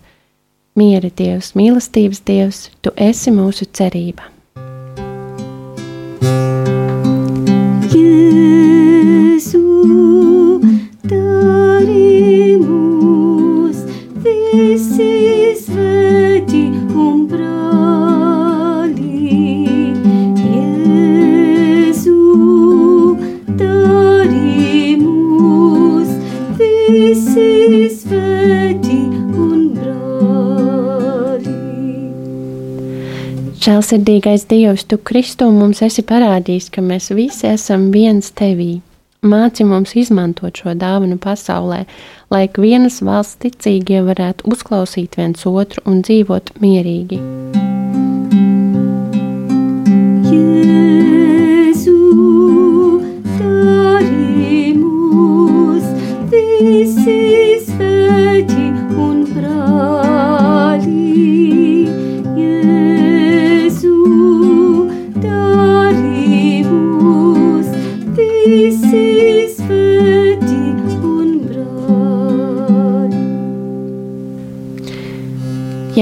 Miera 0.79 1.11
Dievs, 1.11 1.57
mīlestības 1.59 2.23
Dievs, 2.23 2.65
Tu 2.79 2.95
esi 2.95 3.35
mūsu 3.35 3.67
cerība! 3.67 4.31
Žēlsirdīgais 33.67 34.45
Dievs, 34.47 34.85
Tu 34.87 34.95
Kristu 35.03 35.49
mums 35.51 35.81
esi 35.83 36.03
parādījis, 36.07 36.69
ka 36.71 36.79
mēs 36.79 37.11
visi 37.11 37.49
esam 37.51 37.89
viens 37.91 38.31
Tevī. 38.31 38.77
Māci 39.27 39.65
mums 39.67 39.91
izmantot 39.99 40.61
šo 40.61 40.71
dāvanu 40.79 41.17
pasaulē, 41.19 41.83
lai 42.31 42.43
ik 42.47 42.61
vienas 42.63 43.01
valsts 43.03 43.41
ticīgie 43.43 44.03
varētu 44.07 44.47
uzklausīt 44.53 45.19
viens 45.19 45.47
otru 45.51 45.83
un 45.89 46.03
dzīvot 46.07 46.55
mierīgi. 46.63 47.19
Jēzu, 47.19 47.66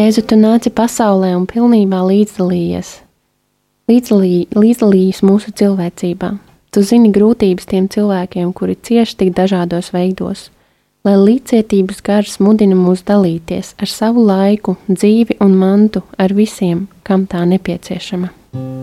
Jēzu, 0.05 0.21
tu 0.29 0.37
nāci 0.37 0.69
pasaulē 0.69 1.31
un 1.33 1.47
pilnībā 1.49 2.03
līdzdalījies 2.05 2.89
līdzdalī, 3.89 4.45
līdzdalījis 4.53 5.23
mūsu 5.25 5.53
cilvēcībā. 5.57 6.29
Tu 6.69 6.83
zini 6.85 7.09
grūtības 7.15 7.65
tiem 7.71 7.87
cilvēkiem, 7.89 8.51
kuri 8.53 8.75
cieši 8.77 9.17
tik 9.17 9.33
dažādos 9.33 9.89
veidos, 9.95 10.51
lai 11.07 11.15
līdzcietības 11.17 12.05
gars 12.05 12.37
mudina 12.37 12.77
mūs 12.77 13.01
dalīties 13.07 13.73
ar 13.81 13.89
savu 13.89 14.27
laiku, 14.29 14.77
dzīvi 14.85 15.39
un 15.41 15.57
mantu 15.57 16.05
ar 16.21 16.37
visiem, 16.37 16.85
kam 17.01 17.25
tā 17.25 17.41
nepieciešama. 17.49 18.29
Jēzu, 18.53 18.74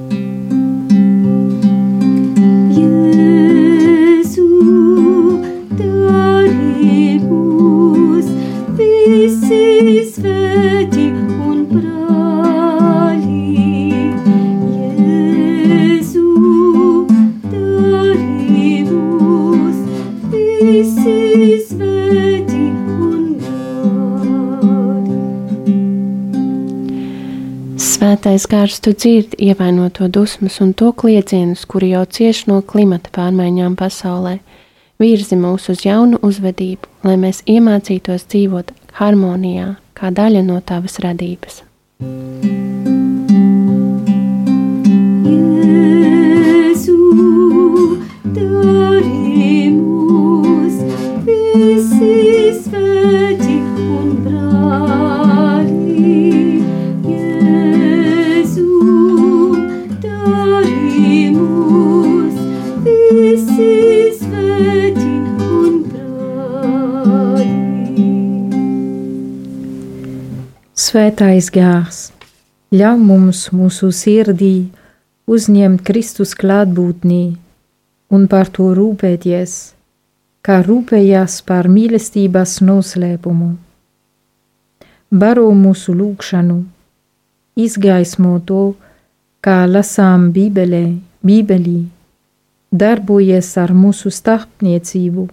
Svētais 28.22 28.44
gars, 28.46 28.76
tu 28.78 28.92
dzirdi 28.94 29.34
ievainoto 29.48 30.06
dusmas 30.06 30.60
un 30.62 30.68
to 30.78 30.92
kliedzienus, 30.94 31.64
kuri 31.66 31.88
jau 31.90 32.04
cieš 32.06 32.44
no 32.46 32.60
klimata 32.62 33.10
pārmaiņām 33.16 33.74
pasaulē. 33.74 34.36
Virzi 35.02 35.40
mūs 35.42 35.66
uz 35.74 35.82
jaunu 35.82 36.22
uzvedību, 36.22 36.86
lai 37.02 37.18
mēs 37.18 37.42
iemācītos 37.50 38.30
dzīvot 38.30 38.70
harmonijā, 39.02 39.72
kā 39.98 40.14
daļa 40.14 40.46
no 40.46 40.62
tavas 40.62 41.02
radības. 41.02 41.64
Jēzu, 41.98 42.61
Svētais 70.92 71.46
gārs, 71.48 71.98
ļauj 72.76 72.98
mums 73.00 73.38
mūsu 73.56 73.86
sirdī 73.96 74.66
uzņemt 75.24 75.80
Kristus 75.88 76.34
klātbūtnī 76.36 77.20
un 78.12 78.26
par 78.28 78.50
to 78.52 78.66
rūpēties, 78.76 79.54
kā 80.44 80.58
rūpējās 80.66 81.38
par 81.48 81.70
mīlestības 81.72 82.58
noslēpumu. 82.68 83.48
Baro 85.24 85.46
mūsu 85.62 85.96
lūgšanu, 85.96 86.58
izgaismo 87.56 88.36
to, 88.52 88.68
kā 89.40 89.62
lasām 89.72 90.28
Bībelē, 90.36 90.84
Bībelī, 91.24 91.86
darbojies 92.68 93.54
ar 93.64 93.72
mūsu 93.72 94.12
starpniecību, 94.12 95.28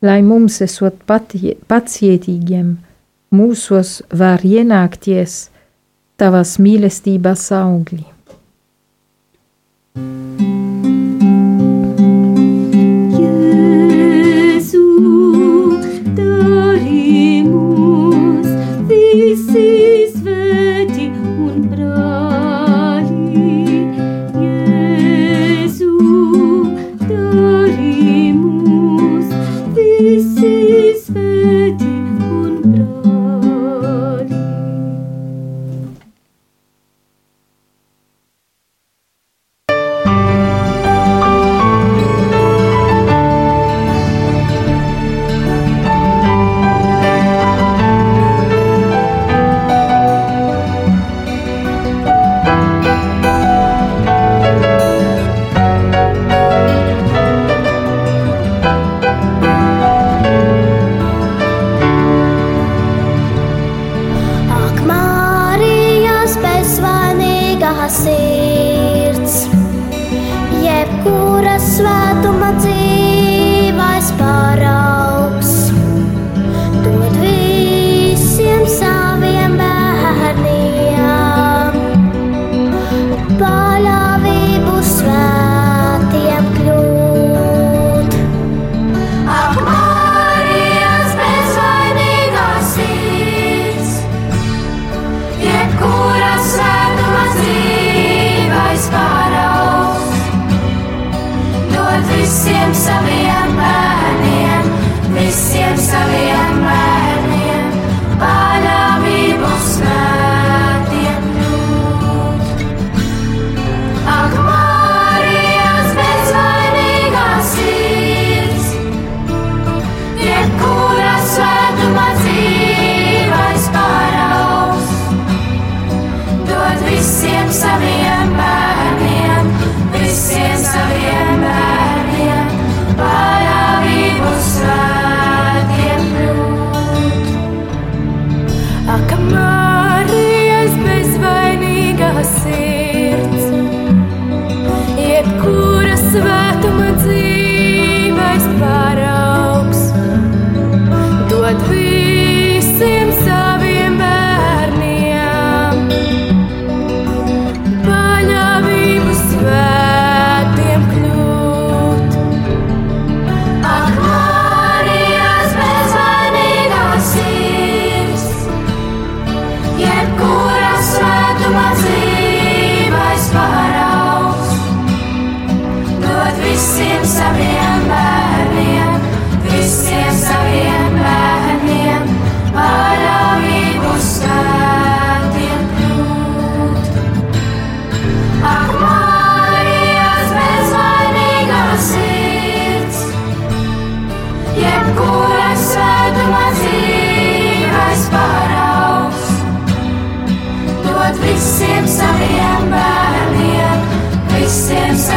lai 0.00 0.20
mums 0.32 0.62
esot 0.64 1.04
patie- 1.04 1.58
pacietīgiem, 1.68 2.78
mūsos 3.34 4.02
var 4.10 4.44
ienākties 4.44 5.48
tavas 6.18 6.56
mīlestības 6.62 7.48
augļi. 7.54 8.06
Jēzu, 13.18 14.84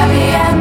happy 0.02 0.56
end. 0.56 0.61